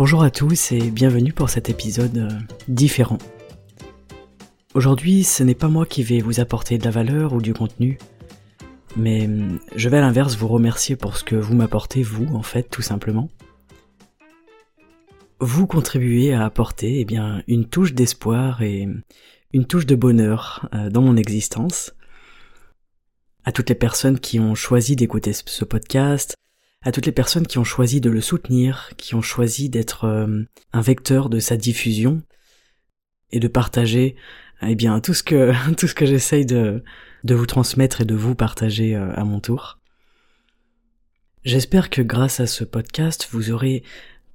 Bonjour 0.00 0.22
à 0.22 0.30
tous 0.30 0.72
et 0.72 0.90
bienvenue 0.90 1.34
pour 1.34 1.50
cet 1.50 1.68
épisode 1.68 2.16
euh, 2.16 2.30
différent. 2.68 3.18
Aujourd'hui, 4.72 5.24
ce 5.24 5.42
n'est 5.42 5.54
pas 5.54 5.68
moi 5.68 5.84
qui 5.84 6.02
vais 6.02 6.20
vous 6.20 6.40
apporter 6.40 6.78
de 6.78 6.84
la 6.86 6.90
valeur 6.90 7.34
ou 7.34 7.42
du 7.42 7.52
contenu, 7.52 7.98
mais 8.96 9.26
hum, 9.26 9.60
je 9.76 9.90
vais 9.90 9.98
à 9.98 10.00
l'inverse 10.00 10.36
vous 10.36 10.48
remercier 10.48 10.96
pour 10.96 11.18
ce 11.18 11.22
que 11.22 11.36
vous 11.36 11.54
m'apportez, 11.54 12.02
vous, 12.02 12.24
en 12.34 12.40
fait, 12.40 12.62
tout 12.62 12.80
simplement. 12.80 13.28
Vous 15.38 15.66
contribuez 15.66 16.32
à 16.32 16.46
apporter 16.46 17.00
eh 17.00 17.04
bien, 17.04 17.42
une 17.46 17.66
touche 17.66 17.92
d'espoir 17.92 18.62
et 18.62 18.88
une 19.52 19.66
touche 19.66 19.84
de 19.84 19.96
bonheur 19.96 20.66
euh, 20.72 20.88
dans 20.88 21.02
mon 21.02 21.18
existence. 21.18 21.92
À 23.44 23.52
toutes 23.52 23.68
les 23.68 23.74
personnes 23.74 24.18
qui 24.18 24.40
ont 24.40 24.54
choisi 24.54 24.96
d'écouter 24.96 25.34
ce 25.34 25.64
podcast, 25.66 26.36
à 26.82 26.92
toutes 26.92 27.06
les 27.06 27.12
personnes 27.12 27.46
qui 27.46 27.58
ont 27.58 27.64
choisi 27.64 28.00
de 28.00 28.10
le 28.10 28.20
soutenir, 28.20 28.90
qui 28.96 29.14
ont 29.14 29.22
choisi 29.22 29.68
d'être 29.68 30.04
euh, 30.04 30.44
un 30.72 30.80
vecteur 30.80 31.28
de 31.28 31.38
sa 31.38 31.56
diffusion 31.56 32.22
et 33.32 33.40
de 33.40 33.48
partager 33.48 34.16
eh 34.62 34.74
bien 34.74 35.00
tout 35.00 35.14
ce 35.14 35.22
que 35.22 35.52
tout 35.76 35.86
ce 35.86 35.94
que 35.94 36.06
j'essaye 36.06 36.46
de 36.46 36.82
de 37.24 37.34
vous 37.34 37.46
transmettre 37.46 38.00
et 38.00 38.04
de 38.06 38.14
vous 38.14 38.34
partager 38.34 38.96
euh, 38.96 39.12
à 39.14 39.24
mon 39.24 39.40
tour. 39.40 39.78
J'espère 41.44 41.90
que 41.90 42.02
grâce 42.02 42.40
à 42.40 42.46
ce 42.46 42.64
podcast, 42.64 43.28
vous 43.30 43.50
aurez 43.50 43.82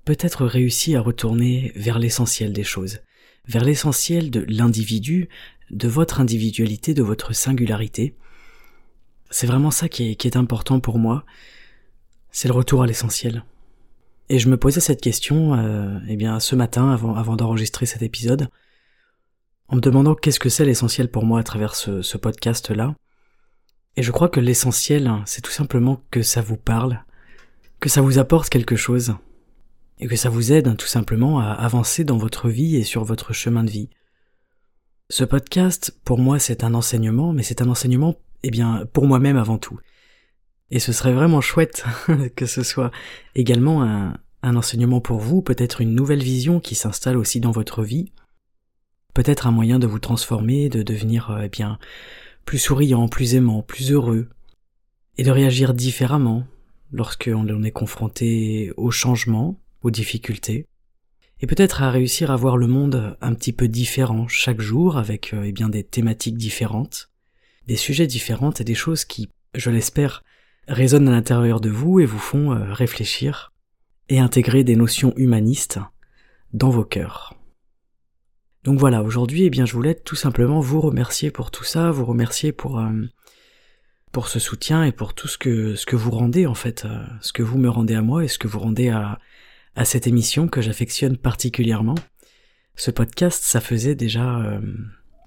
peut-être 0.05 0.45
réussi 0.45 0.95
à 0.95 1.01
retourner 1.01 1.71
vers 1.75 1.99
l'essentiel 1.99 2.53
des 2.53 2.63
choses, 2.63 2.99
vers 3.47 3.63
l'essentiel 3.63 4.31
de 4.31 4.45
l'individu, 4.47 5.29
de 5.71 5.87
votre 5.87 6.19
individualité, 6.19 6.93
de 6.93 7.03
votre 7.03 7.33
singularité. 7.33 8.15
C'est 9.31 9.47
vraiment 9.47 9.71
ça 9.71 9.89
qui 9.89 10.11
est, 10.11 10.15
qui 10.15 10.27
est 10.27 10.37
important 10.37 10.79
pour 10.79 10.99
moi, 10.99 11.25
c'est 12.35 12.49
le 12.49 12.53
retour 12.53 12.83
à 12.83 12.85
l'essentiel. 12.85 13.45
Et 14.27 14.39
je 14.39 14.49
me 14.49 14.57
posais 14.57 14.81
cette 14.81 14.99
question, 14.99 15.53
euh, 15.53 15.99
eh 16.09 16.17
bien, 16.17 16.41
ce 16.41 16.53
matin, 16.53 16.91
avant, 16.91 17.37
d'enregistrer 17.37 17.85
cet 17.85 18.01
épisode, 18.01 18.49
en 19.69 19.77
me 19.77 19.81
demandant 19.81 20.15
qu'est-ce 20.15 20.41
que 20.41 20.49
c'est 20.49 20.65
l'essentiel 20.65 21.09
pour 21.09 21.23
moi 21.23 21.39
à 21.39 21.43
travers 21.43 21.75
ce, 21.75 22.17
podcast-là. 22.17 22.93
Et 23.95 24.03
je 24.03 24.11
crois 24.11 24.27
que 24.27 24.41
l'essentiel, 24.41 25.09
c'est 25.25 25.39
tout 25.39 25.51
simplement 25.51 26.01
que 26.11 26.23
ça 26.23 26.41
vous 26.41 26.57
parle, 26.57 27.05
que 27.79 27.87
ça 27.87 28.01
vous 28.01 28.17
apporte 28.17 28.49
quelque 28.49 28.75
chose, 28.75 29.15
et 29.99 30.07
que 30.07 30.17
ça 30.17 30.29
vous 30.29 30.51
aide 30.51 30.75
tout 30.75 30.87
simplement 30.87 31.39
à 31.39 31.51
avancer 31.51 32.03
dans 32.03 32.17
votre 32.17 32.49
vie 32.49 32.75
et 32.75 32.83
sur 32.83 33.05
votre 33.05 33.31
chemin 33.31 33.63
de 33.63 33.71
vie. 33.71 33.89
Ce 35.09 35.23
podcast, 35.23 35.97
pour 36.03 36.19
moi, 36.19 36.37
c'est 36.39 36.65
un 36.65 36.73
enseignement, 36.73 37.31
mais 37.31 37.43
c'est 37.43 37.61
un 37.61 37.69
enseignement, 37.69 38.15
eh 38.43 38.51
bien, 38.51 38.85
pour 38.91 39.05
moi-même 39.05 39.37
avant 39.37 39.57
tout. 39.57 39.79
Et 40.75 40.79
ce 40.79 40.91
serait 40.91 41.13
vraiment 41.13 41.39
chouette 41.39 41.85
que 42.35 42.45
ce 42.45 42.61
soit 42.61 42.91
également 43.33 43.83
un, 43.83 44.55
enseignement 44.57 44.99
pour 44.99 45.19
vous, 45.19 45.41
peut-être 45.41 45.79
une 45.79 45.95
nouvelle 45.95 46.21
vision 46.21 46.59
qui 46.59 46.75
s'installe 46.75 47.15
aussi 47.15 47.39
dans 47.39 47.51
votre 47.51 47.81
vie, 47.81 48.11
peut-être 49.13 49.47
un 49.47 49.51
moyen 49.51 49.79
de 49.79 49.87
vous 49.87 49.99
transformer, 49.99 50.67
de 50.67 50.83
devenir 50.83 51.31
euh, 51.31 51.43
eh 51.45 51.49
bien 51.49 51.79
plus 52.43 52.57
souriant, 52.57 53.07
plus 53.07 53.35
aimant, 53.35 53.61
plus 53.61 53.93
heureux, 53.93 54.27
et 55.17 55.23
de 55.23 55.31
réagir 55.31 55.73
différemment 55.73 56.45
lorsqu'on 56.91 57.63
est 57.63 57.71
confronté 57.71 58.73
au 58.75 58.91
changement, 58.91 59.57
aux 59.81 59.91
difficultés, 59.91 60.67
et 61.39 61.47
peut-être 61.47 61.83
à 61.83 61.89
réussir 61.89 62.31
à 62.31 62.35
voir 62.35 62.57
le 62.57 62.67
monde 62.67 63.17
un 63.21 63.33
petit 63.33 63.53
peu 63.53 63.69
différent 63.69 64.27
chaque 64.27 64.59
jour 64.59 64.97
avec 64.97 65.33
euh, 65.33 65.43
eh 65.45 65.53
bien 65.53 65.69
des 65.69 65.85
thématiques 65.85 66.37
différentes, 66.37 67.11
des 67.65 67.77
sujets 67.77 68.07
différents 68.07 68.51
et 68.51 68.65
des 68.65 68.75
choses 68.75 69.05
qui, 69.05 69.29
je 69.53 69.69
l'espère, 69.69 70.21
résonnent 70.67 71.07
à 71.07 71.11
l'intérieur 71.11 71.59
de 71.59 71.69
vous 71.69 71.99
et 71.99 72.05
vous 72.05 72.19
font 72.19 72.53
euh, 72.53 72.73
réfléchir 72.73 73.53
et 74.09 74.19
intégrer 74.19 74.63
des 74.63 74.75
notions 74.75 75.13
humanistes 75.15 75.79
dans 76.53 76.69
vos 76.69 76.83
cœurs. 76.83 77.35
Donc 78.63 78.79
voilà, 78.79 79.03
aujourd'hui, 79.03 79.43
eh 79.43 79.49
bien, 79.49 79.65
je 79.65 79.73
voulais 79.73 79.95
tout 79.95 80.15
simplement 80.15 80.59
vous 80.59 80.81
remercier 80.81 81.29
pour 81.29 81.51
tout 81.51 81.63
ça, 81.63 81.91
vous 81.91 82.05
remercier 82.05 82.51
pour 82.51 82.79
euh, 82.79 82.91
pour 84.11 84.27
ce 84.27 84.39
soutien 84.39 84.83
et 84.83 84.91
pour 84.91 85.13
tout 85.13 85.27
ce 85.27 85.37
que 85.37 85.75
ce 85.75 85.85
que 85.85 85.95
vous 85.95 86.11
rendez 86.11 86.47
en 86.47 86.55
fait, 86.55 86.85
euh, 86.85 87.05
ce 87.21 87.33
que 87.33 87.43
vous 87.43 87.57
me 87.57 87.69
rendez 87.69 87.95
à 87.95 88.01
moi 88.01 88.23
et 88.23 88.27
ce 88.27 88.39
que 88.39 88.47
vous 88.47 88.59
rendez 88.59 88.89
à 88.89 89.19
à 89.75 89.83
cette 89.83 90.07
émission 90.07 90.47
que 90.47 90.61
j'affectionne 90.61 91.17
particulièrement. 91.17 91.95
Ce 92.75 92.91
podcast, 92.91 93.43
ça 93.43 93.59
faisait 93.59 93.95
déjà 93.95 94.59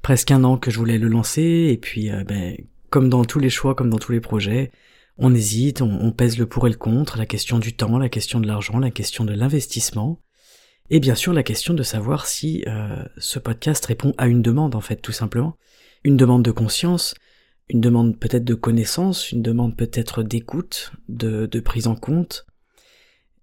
presque 0.02 0.30
un 0.30 0.42
an 0.42 0.56
que 0.56 0.70
je 0.70 0.78
voulais 0.78 0.96
le 0.96 1.08
lancer 1.08 1.68
et 1.70 1.76
puis 1.76 2.10
ben, 2.26 2.56
comme 2.88 3.10
dans 3.10 3.24
tous 3.26 3.40
les 3.40 3.50
choix, 3.50 3.74
comme 3.74 3.90
dans 3.90 3.98
tous 3.98 4.12
les 4.12 4.20
projets, 4.20 4.70
on 5.18 5.34
hésite, 5.34 5.82
on, 5.82 6.12
pèse 6.12 6.38
le 6.38 6.46
pour 6.46 6.66
et 6.66 6.70
le 6.70 6.76
contre, 6.76 7.18
la 7.18 7.26
question 7.26 7.58
du 7.58 7.74
temps, 7.74 7.98
la 7.98 8.08
question 8.08 8.40
de 8.40 8.46
l'argent, 8.46 8.78
la 8.78 8.90
question 8.90 9.24
de 9.24 9.34
l'investissement, 9.34 10.20
et 10.90 11.00
bien 11.00 11.16
sûr 11.16 11.32
la 11.32 11.42
question 11.42 11.74
de 11.74 11.82
savoir 11.82 12.26
si 12.26 12.64
euh, 12.66 13.04
ce 13.18 13.38
podcast 13.38 13.84
répond 13.84 14.14
à 14.16 14.28
une 14.28 14.42
demande 14.42 14.74
en 14.76 14.80
fait 14.80 14.96
tout 14.96 15.12
simplement, 15.12 15.56
une 16.04 16.16
demande 16.16 16.44
de 16.44 16.52
conscience, 16.52 17.14
une 17.68 17.80
demande 17.80 18.18
peut-être 18.18 18.44
de 18.44 18.54
connaissance, 18.54 19.32
une 19.32 19.42
demande 19.42 19.76
peut-être 19.76 20.22
d'écoute, 20.22 20.92
de, 21.08 21.46
de 21.46 21.60
prise 21.60 21.88
en 21.88 21.96
compte. 21.96 22.46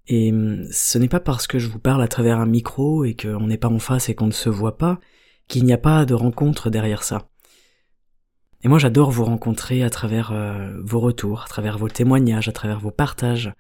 Et 0.08 0.32
hum, 0.32 0.66
ce 0.72 0.98
n'est 0.98 1.10
pas 1.10 1.20
parce 1.20 1.46
que 1.46 1.60
je 1.60 1.68
vous 1.68 1.80
parle 1.80 2.02
à 2.02 2.08
travers 2.08 2.40
un 2.40 2.46
micro 2.46 3.04
et 3.04 3.16
qu'on 3.16 3.48
n'est 3.48 3.58
pas 3.58 3.68
en 3.68 3.80
face 3.80 4.08
et 4.08 4.16
qu'on 4.16 4.28
ne 4.28 4.32
se 4.32 4.50
voit 4.50 4.78
pas 4.78 5.00
qu'il 5.48 5.66
n'y 5.66 5.74
a 5.74 5.78
pas 5.78 6.06
de 6.06 6.14
rencontre 6.14 6.70
derrière 6.70 7.04
ça. 7.04 7.28
Et 8.66 8.68
moi 8.68 8.80
j'adore 8.80 9.12
vous 9.12 9.26
rencontrer 9.26 9.84
à 9.84 9.92
travers 9.92 10.32
euh, 10.32 10.76
vos 10.84 11.00
retours, 11.00 11.44
à 11.44 11.48
travers 11.48 11.78
vos 11.78 11.88
témoignages, 11.88 12.50
à 12.50 12.52
travers 12.52 12.80
vos 12.80 12.90
partages. 12.90 13.54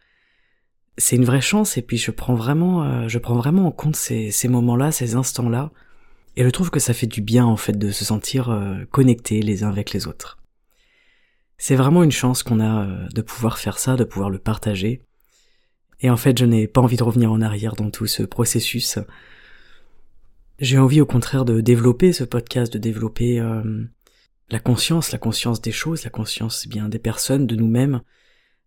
C'est 0.98 1.16
une 1.16 1.26
vraie 1.26 1.42
chance 1.42 1.78
et 1.78 1.84
puis 1.84 1.98
je 1.98 2.10
prends 2.10 2.34
vraiment, 2.34 2.84
euh, 2.84 3.08
je 3.08 3.20
prends 3.20 3.36
vraiment 3.36 3.68
en 3.68 3.72
compte 3.72 3.96
ces, 3.96 4.32
moments-là, 4.48 4.92
ces 4.92 5.14
instants-là. 5.14 5.70
Et 6.38 6.44
je 6.44 6.50
trouve 6.50 6.72
que 6.72 6.80
ça 6.80 6.96
fait 6.96 7.06
du 7.06 7.22
bien 7.22 7.46
en 7.46 7.56
fait 7.56 7.78
de 7.78 7.92
se 7.92 8.04
sentir 8.04 8.50
euh, 8.50 8.84
connectés 8.90 9.44
les 9.44 9.64
uns 9.64 9.70
avec 9.70 9.94
les 9.94 10.08
autres. 10.08 10.40
C'est 11.60 11.76
vraiment 11.76 12.02
une 12.02 12.12
chance 12.12 12.42
qu'on 12.42 12.60
a 12.60 12.88
de 13.14 13.22
pouvoir 13.22 13.60
faire 13.60 13.78
ça, 13.78 13.98
de 13.98 14.06
pouvoir 14.06 14.32
le 14.32 14.40
partager. 14.40 15.04
Et 16.02 16.10
en 16.10 16.18
fait, 16.18 16.36
je 16.40 16.46
n'ai 16.46 16.66
pas 16.66 16.82
envie 16.82 16.98
de 16.98 17.04
revenir 17.04 17.32
en 17.32 17.42
arrière 17.42 17.76
dans 17.76 17.92
tout 17.92 18.08
ce 18.08 18.24
processus. 18.24 18.98
J'ai 20.58 20.80
envie 20.80 21.00
au 21.00 21.06
contraire 21.06 21.46
de 21.46 21.62
développer 21.62 22.12
ce 22.12 22.24
podcast, 22.24 22.74
de 22.74 22.80
développer 22.80 23.40
la 24.50 24.59
conscience, 24.59 25.11
la 25.11 25.17
conscience 25.17 25.61
des 25.61 25.72
choses, 25.72 26.03
la 26.03 26.09
conscience 26.09 26.67
bien 26.67 26.88
des 26.88 27.00
personnes, 27.00 27.47
de 27.47 27.56
nous-mêmes, 27.56 28.01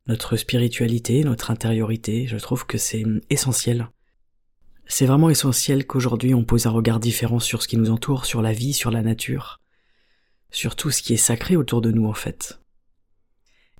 notre 0.06 0.36
spiritualité, 0.36 1.22
notre 1.22 1.50
intériorité, 1.50 2.26
je 2.26 2.36
trouve 2.38 2.66
que 2.66 2.78
c'est 2.78 3.04
essentiel. 3.30 3.88
C'est 4.86 5.06
vraiment 5.06 5.30
essentiel 5.30 5.86
qu'aujourd'hui 5.86 6.34
on 6.34 6.44
pose 6.44 6.66
un 6.66 6.70
regard 6.70 6.98
différent 6.98 7.38
sur 7.38 7.62
ce 7.62 7.68
qui 7.68 7.76
nous 7.76 7.90
entoure, 7.90 8.24
sur 8.24 8.42
la 8.42 8.52
vie, 8.52 8.72
sur 8.72 8.90
la 8.90 9.02
nature, 9.02 9.60
sur 10.50 10.76
tout 10.76 10.90
ce 10.90 11.02
qui 11.02 11.14
est 11.14 11.18
sacré 11.18 11.56
autour 11.56 11.82
de 11.82 11.92
nous 11.92 12.06
en 12.06 12.14
fait. 12.14 12.58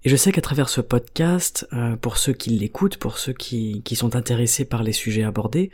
Et 0.05 0.11
je 0.11 0.17
sais 0.17 0.31
qu'à 0.31 0.43
travers 0.43 0.69
ce 0.69 0.81
podcast, 0.81 1.67
euh, 1.73 1.97
pour 1.97 2.19
ceux 2.19 2.33
qui 2.33 2.51
l'écoutent, 2.51 2.99
pour 2.99 3.19
ceux 3.19 3.33
qui, 3.33 3.83
sont 3.97 4.15
intéressés 4.15 4.65
par 4.65 4.85
les 4.85 4.93
sujets 4.93 5.25
abordés, 5.25 5.73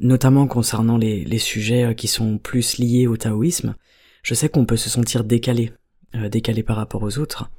notamment 0.00 0.48
concernant 0.48 0.96
les, 0.96 1.24
les 1.24 1.38
sujets 1.38 1.84
euh, 1.84 1.94
qui 1.94 2.08
sont 2.08 2.38
plus 2.38 2.78
liés 2.78 3.06
au 3.06 3.16
taoïsme, 3.16 3.76
je 4.22 4.34
sais 4.34 4.48
qu'on 4.48 4.66
peut 4.66 4.76
se 4.76 4.90
sentir 4.90 5.24
décalé, 5.24 5.72
euh, 6.14 6.28
décalé 6.28 6.62
par 6.62 6.76
rapport 6.76 7.02
aux 7.02 7.18
autres. 7.18 7.50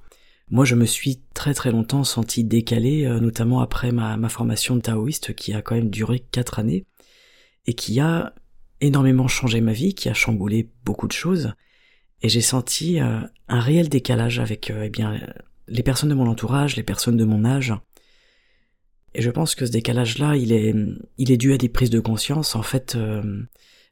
Moi, 0.50 0.66
je 0.66 0.76
me 0.76 0.86
suis 0.86 1.22
très 1.34 1.54
très 1.54 1.72
longtemps 1.72 2.04
senti 2.04 2.44
décalé, 2.44 3.06
euh, 3.06 3.20
notamment 3.20 3.62
après 3.62 3.92
ma, 3.92 4.18
ma 4.18 4.30
formation 4.30 4.76
de 4.76 4.82
taoïste 4.82 5.36
qui 5.36 5.54
a 5.54 5.62
quand 5.62 5.76
même 5.76 5.90
duré 5.90 6.20
quatre 6.20 6.60
années 6.60 6.86
et 7.66 7.74
qui 7.74 8.00
a 8.00 8.34
énormément 8.82 9.28
changé 9.28 9.62
ma 9.62 9.74
vie, 9.74 9.94
qui 9.94 10.10
a 10.10 10.14
chamboulé 10.14 10.70
beaucoup 10.86 11.08
de 11.08 11.14
choses. 11.14 11.54
Et 12.22 12.30
j'ai 12.30 12.42
senti 12.42 13.00
euh, 13.00 13.20
un 13.48 13.60
réel 13.60 13.90
décalage 13.90 14.40
avec 14.40 14.72
eh 14.76 14.90
bien 14.90 15.20
les 15.68 15.84
personnes 15.84 16.10
de 16.10 16.16
mon 16.16 16.28
entourage, 16.28 16.76
les 16.76 16.84
personnes 16.84 17.18
de 17.18 17.26
mon 17.26 17.46
âge. 17.46 17.74
Et 19.14 19.22
je 19.22 19.30
pense 19.30 19.56
que 19.56 19.66
ce 19.66 19.72
décalage-là, 19.72 20.36
il 20.36 20.52
est, 20.52 20.74
il 21.18 21.32
est 21.32 21.38
dû 21.38 21.54
à 21.54 21.58
des 21.58 21.70
prises 21.70 21.90
de 21.90 22.00
conscience. 22.00 22.56
En 22.56 22.62
fait, 22.62 22.98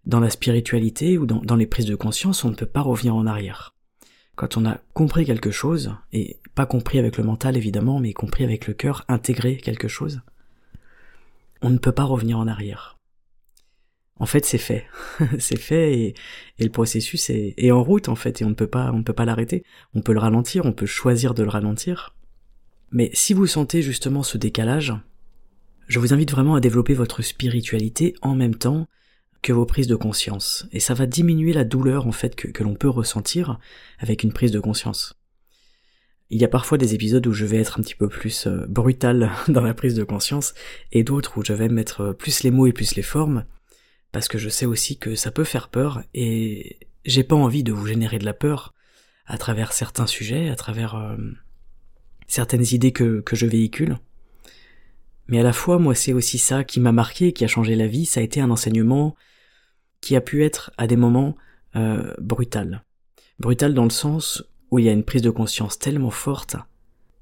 dans 0.08 0.22
la 0.22 0.30
spiritualité 0.30 1.18
ou 1.18 1.26
dans, 1.26 1.56
les 1.56 1.68
prises 1.68 1.86
de 1.86 1.96
conscience, 1.96 2.46
on 2.46 2.50
ne 2.50 2.56
peut 2.56 2.66
pas 2.66 2.82
revenir 2.82 3.14
en 3.14 3.28
arrière. 3.28 3.76
Quand 4.36 4.56
on 4.56 4.66
a 4.66 4.80
compris 4.94 5.26
quelque 5.26 5.52
chose, 5.52 5.94
et 6.14 6.40
pas 6.56 6.66
compris 6.66 6.98
avec 6.98 7.18
le 7.18 7.26
mental 7.26 7.58
évidemment, 7.58 8.00
mais 8.00 8.14
compris 8.14 8.46
avec 8.46 8.68
le 8.68 8.74
cœur, 8.74 9.04
intégré 9.10 9.58
quelque 9.58 9.90
chose, 9.90 10.22
on 11.62 11.70
ne 11.70 11.78
peut 11.78 11.92
pas 11.92 12.06
revenir 12.06 12.40
en 12.40 12.48
arrière. 12.48 12.98
En 14.20 14.26
fait, 14.26 14.46
c'est 14.46 14.58
fait, 14.58 14.86
c'est 15.40 15.60
fait 15.60 16.00
et, 16.00 16.14
le 16.58 16.70
processus 16.70 17.30
est, 17.30 17.72
en 17.72 17.84
route 17.84 18.08
en 18.08 18.16
fait 18.16 18.42
et 18.42 18.46
on 18.46 18.50
ne 18.50 18.56
peut 18.56 18.68
pas, 18.68 18.92
on 18.94 19.00
ne 19.00 19.04
peut 19.04 19.14
pas 19.14 19.26
l'arrêter. 19.26 19.64
On 19.94 20.02
peut 20.02 20.14
le 20.14 20.20
ralentir, 20.20 20.66
on 20.66 20.72
peut 20.72 20.86
choisir 20.86 21.34
de 21.34 21.44
le 21.44 21.50
ralentir. 21.50 22.16
Mais 22.92 23.10
si 23.14 23.34
vous 23.34 23.46
sentez 23.46 23.82
justement 23.82 24.24
ce 24.24 24.38
décalage, 24.38 24.94
je 25.88 26.00
vous 26.00 26.14
invite 26.14 26.32
vraiment 26.32 26.56
à 26.56 26.62
développer 26.62 26.94
votre 26.94 27.22
spiritualité 27.22 28.16
en 28.22 28.36
même 28.36 28.56
temps 28.56 28.88
que 29.42 29.54
vos 29.54 29.66
prises 29.66 29.88
de 29.88 29.96
conscience, 29.96 30.68
et 30.72 30.80
ça 30.80 30.94
va 30.94 31.06
diminuer 31.06 31.54
la 31.54 31.64
douleur 31.64 32.08
en 32.08 32.12
fait 32.12 32.36
que, 32.36 32.64
l'on 32.64 32.76
peut 32.76 32.90
ressentir 32.90 33.60
avec 34.00 34.24
une 34.24 34.34
prise 34.34 34.52
de 34.52 34.60
conscience. 34.60 35.16
Il 36.30 36.42
y 36.42 36.46
a 36.46 36.50
parfois 36.50 36.78
des 36.78 36.94
épisodes 36.94 37.26
où 37.26 37.32
je 37.32 37.46
vais 37.46 37.58
être 37.58 37.80
un 37.80 37.84
petit 37.84 37.96
peu 37.96 38.10
plus 38.10 38.48
euh, 38.48 38.66
brutal 38.68 39.32
dans 39.48 39.62
la 39.62 39.74
prise 39.74 39.96
de 39.96 40.04
conscience, 40.04 40.54
et 40.92 41.04
d'autres 41.04 41.38
où 41.38 41.44
je 41.44 41.54
vais 41.54 41.70
mettre 41.70 42.14
plus 42.14 42.44
les 42.44 42.52
mots 42.52 42.68
et 42.68 42.74
plus 42.74 42.96
les 42.96 43.04
formes, 43.04 43.46
parce 44.12 44.28
que 44.28 44.38
je 44.38 44.50
sais 44.50 44.66
aussi 44.66 44.98
que 44.98 45.16
ça 45.16 45.32
peut 45.32 45.44
faire 45.44 45.70
peur, 45.70 46.04
et 46.14 46.80
j'ai 47.06 47.24
pas 47.24 47.36
envie 47.36 47.64
de 47.64 47.72
vous 47.72 47.88
générer 47.88 48.20
de 48.20 48.26
la 48.26 48.34
peur 48.34 48.74
à 49.26 49.38
travers 49.38 49.74
certains 49.74 50.08
sujets, 50.08 50.50
à 50.50 50.56
travers 50.56 50.96
euh, 50.96 51.18
certaines 52.28 52.66
idées 52.72 52.92
que, 52.92 53.22
que 53.22 53.36
je 53.36 53.46
véhicule. 53.46 53.98
Mais 55.28 55.40
à 55.40 55.44
la 55.44 55.54
fois, 55.54 55.78
moi, 55.78 55.94
c'est 55.94 56.14
aussi 56.14 56.38
ça 56.38 56.64
qui 56.64 56.80
m'a 56.80 56.92
marqué, 56.92 57.34
qui 57.34 57.44
a 57.44 57.48
changé 57.48 57.76
la 57.76 57.88
vie, 57.88 58.06
ça 58.06 58.22
a 58.22 58.24
été 58.24 58.40
un 58.40 58.50
enseignement 58.50 59.16
qui 60.02 60.16
a 60.16 60.22
pu 60.22 60.44
être 60.44 60.72
à 60.78 60.88
des 60.88 60.96
moments 60.96 61.36
euh, 61.76 62.14
brutal. 62.20 62.84
Brutal 63.40 63.74
dans 63.74 63.84
le 63.84 63.90
sens 63.90 64.44
où 64.72 64.80
il 64.80 64.86
y 64.86 64.90
a 64.90 64.94
une 64.94 65.04
prise 65.04 65.22
de 65.22 65.30
conscience 65.30 65.80
tellement 65.80 66.10
forte 66.10 66.56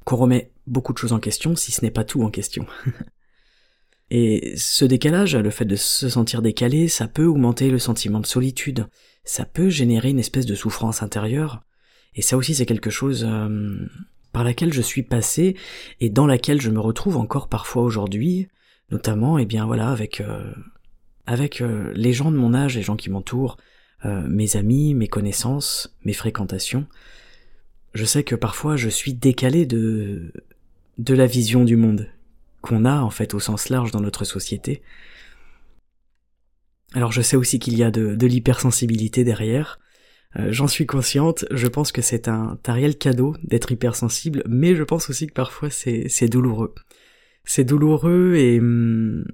qu'on 0.04 0.16
remet 0.16 0.52
beaucoup 0.68 0.94
de 0.94 0.98
choses 0.98 1.14
en 1.14 1.20
question, 1.20 1.56
si 1.56 1.72
ce 1.72 1.84
n'est 1.84 1.92
pas 1.92 2.04
tout 2.04 2.24
en 2.24 2.30
question. 2.30 2.66
Et 4.12 4.54
ce 4.56 4.86
décalage, 4.86 5.36
le 5.36 5.50
fait 5.50 5.66
de 5.66 5.76
se 5.76 6.10
sentir 6.10 6.42
décalé, 6.42 6.88
ça 6.88 7.08
peut 7.08 7.26
augmenter 7.26 7.72
le 7.72 7.80
sentiment 7.80 8.20
de 8.20 8.28
solitude, 8.28 8.88
ça 9.24 9.46
peut 9.46 9.70
générer 9.70 10.10
une 10.10 10.20
espèce 10.20 10.46
de 10.46 10.54
souffrance 10.54 11.02
intérieure, 11.02 11.64
et 12.14 12.22
ça 12.22 12.38
aussi 12.38 12.54
c'est 12.54 12.68
quelque 12.68 12.92
chose 12.92 13.26
euh, 13.28 13.90
par 14.32 14.44
laquelle 14.44 14.74
je 14.74 14.82
suis 14.82 15.02
passé 15.02 15.56
et 16.00 16.10
dans 16.10 16.28
laquelle 16.28 16.62
je 16.62 16.70
me 16.70 16.80
retrouve 16.80 17.18
encore 17.18 17.50
parfois 17.50 17.82
aujourd'hui, 17.82 18.48
notamment, 18.92 19.40
et 19.40 19.44
eh 19.44 19.46
bien 19.46 19.66
voilà, 19.66 19.90
avec 19.90 20.22
euh, 20.22 20.54
avec 21.26 21.62
euh, 21.62 21.92
les 21.96 22.14
gens 22.14 22.32
de 22.32 22.38
mon 22.38 22.54
âge, 22.54 22.76
les 22.76 22.82
gens 22.82 22.96
qui 22.96 23.10
m'entourent, 23.10 23.58
mes 24.04 24.56
amis, 24.56 24.94
mes 24.94 25.08
connaissances, 25.08 25.98
mes 26.04 26.14
fréquentations. 26.14 26.86
Je 27.96 28.06
sais 28.06 28.24
que 28.24 28.36
parfois 28.36 28.76
je 28.76 28.88
suis 28.88 29.16
décalé 29.16 29.66
de 29.66 30.32
de 31.00 31.14
la 31.16 31.26
vision 31.26 31.64
du 31.64 31.76
monde 31.76 32.08
qu'on 32.62 32.86
a 32.86 33.02
en 33.02 33.10
fait 33.10 33.34
au 33.34 33.40
sens 33.40 33.70
large 33.70 33.90
dans 33.90 34.02
notre 34.02 34.24
société. 34.24 34.84
Alors 36.94 37.12
je 37.12 37.24
sais 37.24 37.36
aussi 37.36 37.58
qu'il 37.58 37.76
y 37.76 37.84
a 37.84 37.90
de, 37.90 38.14
de 38.14 38.28
l'hypersensibilité 38.28 39.24
derrière, 39.24 39.80
euh, 40.38 40.52
j'en 40.52 40.68
suis 40.68 40.86
consciente, 40.86 41.46
je 41.52 41.68
pense 41.68 41.92
que 41.92 42.02
c'est 42.02 42.28
un, 42.28 42.58
un 42.66 42.74
réel 42.74 42.98
cadeau 42.98 43.36
d'être 43.44 43.72
hypersensible, 43.72 44.44
mais 44.48 44.76
je 44.76 44.84
pense 44.84 45.10
aussi 45.10 45.28
que 45.28 45.34
parfois 45.34 45.70
c'est, 45.70 46.10
c'est 46.10 46.28
douloureux. 46.28 46.74
C'est 47.44 47.64
douloureux 47.64 48.36
et 48.36 48.60
hum, 48.60 49.26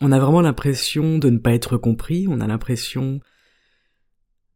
on 0.00 0.12
a 0.12 0.18
vraiment 0.18 0.40
l'impression 0.40 1.18
de 1.18 1.30
ne 1.30 1.38
pas 1.38 1.52
être 1.52 1.76
compris, 1.76 2.26
on 2.28 2.40
a 2.40 2.46
l'impression 2.46 3.20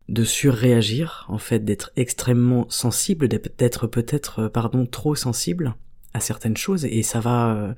de 0.09 0.25
surréagir, 0.25 1.25
en 1.29 1.39
fait, 1.39 1.65
d'être 1.65 1.93
extrêmement 1.97 2.69
sensible, 2.69 3.29
d'être 3.29 3.87
peut-être, 3.87 4.41
euh, 4.41 4.49
pardon, 4.49 4.85
trop 4.85 5.15
sensible 5.15 5.77
à 6.15 6.21
certaines 6.21 6.57
choses, 6.57 6.85
et 6.85 7.03
ça 7.03 7.21
va, 7.21 7.55
euh, 7.55 7.75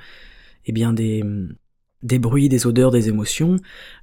eh 0.64 0.72
bien, 0.72 0.94
des, 0.94 1.22
hum, 1.22 1.54
des 2.02 2.18
bruits, 2.18 2.48
des 2.48 2.66
odeurs, 2.66 2.90
des 2.90 3.08
émotions, 3.08 3.56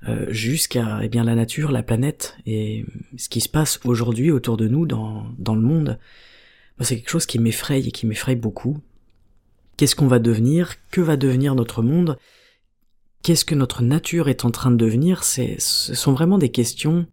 euh, 0.07 0.25
jusqu'à 0.29 1.00
eh 1.03 1.09
bien 1.09 1.23
la 1.23 1.35
nature, 1.35 1.71
la 1.71 1.83
planète 1.83 2.38
et 2.45 2.85
ce 3.17 3.29
qui 3.29 3.41
se 3.41 3.50
passe 3.50 3.79
aujourd'hui 3.83 4.31
autour 4.31 4.57
de 4.57 4.67
nous 4.67 4.85
dans, 4.85 5.25
dans 5.38 5.56
le 5.56 5.61
monde. 5.61 6.00
C'est 6.81 6.95
quelque 6.95 7.09
chose 7.09 7.25
qui 7.25 7.39
m'effraie 7.39 7.81
et 7.81 7.91
qui 7.91 8.06
m'effraie 8.06 8.35
beaucoup. 8.38 8.79
Qu'est-ce 9.75 9.97
qu'on 9.97 10.07
va 10.07 10.19
devenir? 10.19 10.75
Que 10.91 11.01
va 11.01 11.17
devenir 11.17 11.56
notre 11.56 11.81
monde? 11.81 12.17
Qu'est-ce 13.24 13.45
que 13.45 13.56
notre 13.56 13.83
nature 13.83 14.30
est 14.30 14.45
en 14.45 14.51
train 14.51 14.71
de 14.71 14.77
devenir 14.77 15.24
C'est, 15.24 15.56
Ce 15.60 15.94
sont 15.94 16.13
vraiment 16.13 16.38
des 16.38 16.50
questions 16.50 17.06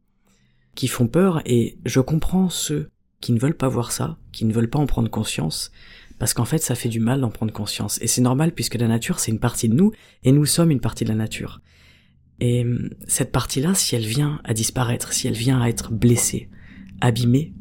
qui 0.75 0.89
font 0.89 1.09
peur 1.09 1.43
et 1.47 1.79
je 1.85 2.01
comprends 2.01 2.49
ceux 2.49 2.91
qui 3.21 3.33
ne 3.33 3.41
veulent 3.41 3.57
pas 3.57 3.69
voir 3.69 3.91
ça, 3.91 4.19
qui 4.31 4.45
ne 4.45 4.53
veulent 4.53 4.71
pas 4.71 4.79
en 4.79 4.87
prendre 4.87 5.11
conscience, 5.11 5.73
parce 6.19 6.35
qu'en 6.35 6.45
fait 6.45 6.63
ça 6.63 6.75
fait 6.75 6.89
du 6.89 7.01
mal 7.01 7.21
d'en 7.21 7.31
prendre 7.31 7.53
conscience. 7.53 8.01
Et 8.03 8.07
c'est 8.07 8.21
normal 8.21 8.53
puisque 8.53 8.77
la 8.77 8.87
nature 8.87 9.19
c'est 9.19 9.33
une 9.33 9.41
partie 9.41 9.69
de 9.69 9.75
nous, 9.75 9.93
et 10.23 10.33
nous 10.33 10.47
sommes 10.47 10.71
une 10.71 10.81
partie 10.81 11.05
de 11.05 11.09
la 11.09 11.17
nature. 11.17 11.61
Et 12.41 12.63
hum, 12.63 12.91
cette 13.09 13.33
partie-là, 13.33 13.75
si 13.75 13.97
elle 13.97 14.07
vient 14.07 14.41
à 14.45 14.55
disparaître, 14.55 15.13
si 15.13 15.27
elle 15.27 15.35
vient 15.35 15.61
à 15.61 15.69
être 15.69 15.93
blessée, 15.93 16.51
abîmée, 17.01 17.55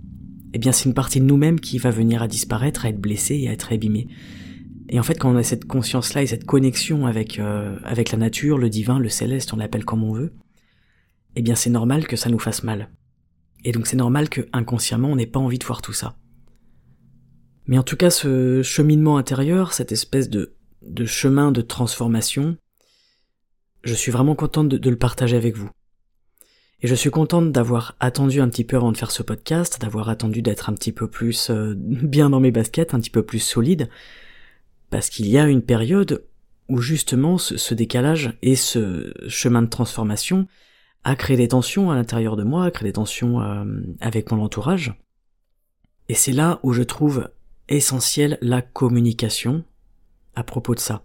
eh 0.54 0.60
bien 0.60 0.72
c'est 0.72 0.86
une 0.86 0.94
partie 0.94 1.20
de 1.20 1.26
nous-mêmes 1.26 1.60
qui 1.60 1.78
va 1.78 1.90
venir 1.90 2.22
à 2.22 2.28
disparaître, 2.28 2.86
à 2.86 2.90
être 2.90 3.00
blessée 3.00 3.36
et 3.36 3.50
à 3.50 3.54
être 3.54 3.74
abîmée. 3.74 4.08
Et 4.90 5.00
en 5.00 5.04
fait, 5.04 5.16
quand 5.16 5.32
on 5.32 5.38
a 5.38 5.44
cette 5.44 5.66
conscience-là 5.66 6.22
et 6.22 6.28
cette 6.28 6.46
connexion 6.46 7.06
avec 7.06 7.40
euh, 7.40 7.78
avec 7.84 8.12
la 8.12 8.18
nature, 8.18 8.58
le 8.58 8.70
divin, 8.70 9.00
le 9.00 9.10
céleste, 9.10 9.54
on 9.54 9.58
l'appelle 9.58 9.86
comme 9.86 10.04
on 10.04 10.14
veut, 10.14 10.34
eh 11.36 11.42
bien 11.42 11.56
c'est 11.56 11.70
normal 11.70 12.08
que 12.08 12.16
ça 12.16 12.30
nous 12.30 12.40
fasse 12.40 12.64
mal. 12.64 12.90
Et 13.64 13.72
donc 13.72 13.88
c'est 13.88 13.98
normal 13.98 14.30
que 14.30 14.42
inconsciemment 14.54 15.10
on 15.10 15.16
n'ait 15.16 15.26
pas 15.26 15.40
envie 15.40 15.58
de 15.58 15.66
voir 15.66 15.82
tout 15.82 15.94
ça. 15.94 16.16
Mais 17.68 17.78
en 17.78 17.84
tout 17.84 17.98
cas, 17.98 18.12
ce 18.12 18.62
cheminement 18.62 19.18
intérieur, 19.18 19.74
cette 19.74 19.92
espèce 19.92 20.30
de, 20.30 20.54
de 20.84 21.06
chemin 21.06 21.52
de 21.52 21.62
transformation, 21.62 22.58
je 23.84 23.94
suis 23.94 24.12
vraiment 24.12 24.36
contente 24.36 24.70
de, 24.70 24.90
le 24.90 24.98
partager 24.98 25.36
avec 25.36 25.56
vous. 25.56 25.70
Et 26.82 26.88
je 26.88 26.96
suis 26.96 27.10
contente 27.10 27.52
d'avoir 27.52 27.96
attendu 28.00 28.42
un 28.42 28.50
petit 28.50 28.64
peu 28.66 28.76
avant 28.76 28.92
de 28.92 28.98
faire 28.98 29.12
ce 29.12 29.24
podcast, 29.24 29.80
d'avoir 29.82 30.10
attendu 30.10 30.42
d'être 30.42 30.70
un 30.70 30.74
petit 30.74 30.92
peu 30.92 31.08
plus 31.08 31.50
euh, 31.50 31.74
bien 31.78 32.30
dans 32.30 32.40
mes 32.40 32.52
baskets, 32.52 32.94
un 32.94 33.00
petit 33.00 33.10
peu 33.10 33.24
plus 33.24 33.40
solide, 33.40 33.90
parce 34.90 35.10
qu'il 35.10 35.28
y 35.28 35.38
a 35.38 35.48
une 35.48 35.62
période 35.62 36.26
où 36.70 36.80
justement 36.82 37.38
ce, 37.38 37.74
décalage 37.74 38.38
et 38.42 38.56
ce 38.56 39.14
chemin 39.28 39.62
de 39.62 39.70
transformation 39.70 40.48
a 41.04 41.16
créé 41.16 41.38
des 41.38 41.50
tensions 41.50 41.92
à 41.92 41.96
l'intérieur 41.96 42.36
de 42.36 42.44
moi, 42.44 42.66
a 42.66 42.72
créé 42.72 42.90
des 42.90 42.94
tensions 42.94 43.42
euh, 43.42 43.66
avec 44.02 44.32
mon 44.32 44.44
entourage. 44.44 44.94
Et 46.10 46.16
c'est 46.16 46.32
là 46.32 46.60
où 46.64 46.74
je 46.74 46.84
trouve 46.84 47.30
essentiel 47.70 48.38
la 48.42 48.62
communication 48.62 49.64
à 50.36 50.44
propos 50.44 50.76
de 50.76 50.80
ça. 50.80 51.04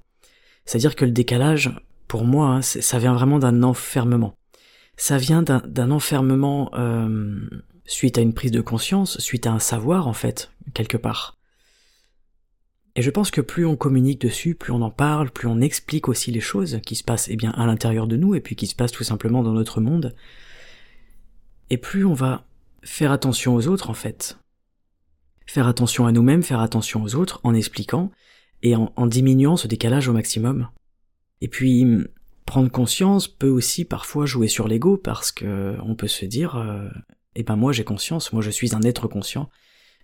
C'est-à-dire 0.65 0.97
que 0.97 1.05
le 1.05 1.11
décalage, 1.11 1.71
pour 2.09 2.25
moi, 2.25 2.49
hein, 2.49 2.63
ça 2.63 2.99
vient 2.99 3.15
vraiment 3.15 3.39
d'un 3.39 3.63
enfermement. 3.63 4.35
Ça 4.97 5.17
vient 5.17 5.43
d'un 5.43 5.91
enfermement 5.91 6.71
euh, 6.75 7.41
suite 7.87 8.19
à 8.19 8.21
une 8.21 8.35
prise 8.35 8.51
de 8.51 8.61
conscience, 8.61 9.19
suite 9.19 9.47
à 9.47 9.53
un 9.53 9.59
savoir, 9.59 10.07
en 10.07 10.13
fait, 10.13 10.51
quelque 10.75 10.97
part. 10.97 11.40
Et 12.97 13.03
je 13.03 13.11
pense 13.11 13.31
que 13.31 13.41
plus 13.41 13.67
on 13.67 13.77
communique 13.77 14.21
dessus, 14.21 14.55
plus 14.55 14.73
on 14.73 14.83
en 14.83 14.91
parle, 14.91 15.31
plus 15.31 15.47
on 15.47 15.61
explique 15.61 16.09
aussi 16.09 16.33
les 16.33 16.41
choses 16.41 16.81
qui 16.85 16.97
se 16.97 17.05
passent 17.05 17.29
eh 17.29 17.37
bien, 17.37 17.51
à 17.53 17.67
l'intérieur 17.67 18.07
de 18.07 18.17
nous 18.17 18.35
et 18.35 18.41
puis 18.41 18.57
qui 18.57 18.67
se 18.67 18.75
passent 18.75 18.93
tout 18.93 19.05
simplement 19.05 19.43
dans 19.43 19.53
notre 19.53 19.81
monde, 19.81 20.15
et 21.71 21.77
plus 21.77 22.05
on 22.05 22.15
va 22.15 22.45
faire 22.83 23.13
attention 23.13 23.55
aux 23.55 23.69
autres, 23.69 23.91
en 23.91 23.95
fait. 23.95 24.39
Faire 25.47 25.69
attention 25.69 26.07
à 26.07 26.13
nous-mêmes, 26.13 26.43
faire 26.43 26.61
attention 26.61 27.03
aux 27.03 27.15
autres 27.15 27.41
en 27.45 27.55
expliquant 27.55 28.11
et 28.63 28.75
en, 28.77 29.07
diminuant 29.07 29.57
ce 29.57 29.69
décalage 29.69 30.09
au 30.09 30.13
maximum. 30.13 30.69
Et 31.41 31.49
puis 31.49 31.87
prendre 32.45 32.71
conscience 32.71 33.29
peut 33.29 33.49
aussi 33.49 33.85
parfois 33.85 34.27
jouer 34.27 34.49
sur 34.49 34.69
l'ego 34.69 34.97
parce 34.97 35.33
que 35.33 35.77
on 35.83 35.95
peut 35.95 36.09
se 36.09 36.27
dire 36.27 36.57
euh, 36.57 36.89
eh 37.37 37.43
ben 37.43 37.57
moi 37.57 37.73
j'ai 37.73 37.85
conscience, 37.85 38.33
moi 38.33 38.43
je 38.43 38.51
suis 38.51 38.75
un 38.75 38.83
être 38.83 39.09
conscient, 39.09 39.49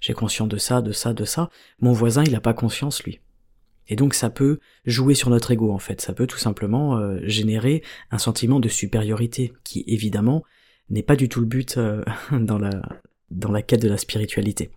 j'ai 0.00 0.15
conscience 0.15 0.49
de 0.49 0.59
ça, 0.59 0.83
de 0.83 0.93
ça, 0.93 1.12
de 1.12 1.25
ça. 1.25 1.50
Mon 1.81 1.93
voisin 1.93 2.25
il 2.25 2.35
a 2.35 2.41
pas 2.41 2.55
conscience 2.55 3.03
lui. 3.03 3.21
Et 3.88 3.97
donc 3.97 4.15
ça 4.15 4.31
peut 4.31 4.59
jouer 4.85 5.15
sur 5.15 5.31
notre 5.31 5.50
ego 5.50 5.73
en 5.73 5.79
fait, 5.79 6.00
ça 6.00 6.12
peut 6.12 6.26
tout 6.26 6.38
simplement 6.38 6.97
euh, 6.97 7.21
générer 7.23 7.83
un 8.11 8.19
sentiment 8.19 8.61
de 8.61 8.69
supériorité 8.69 9.53
qui 9.65 9.85
évidemment 9.87 10.43
n'est 10.91 11.03
pas 11.03 11.17
du 11.17 11.29
tout 11.29 11.41
le 11.41 11.47
but 11.47 11.76
euh, 11.76 12.05
dans 12.33 12.59
la 12.59 12.83
dans 13.31 13.50
la 13.50 13.62
quête 13.62 13.83
de 13.83 13.88
la 13.88 13.99
spiritualité. 13.99 14.71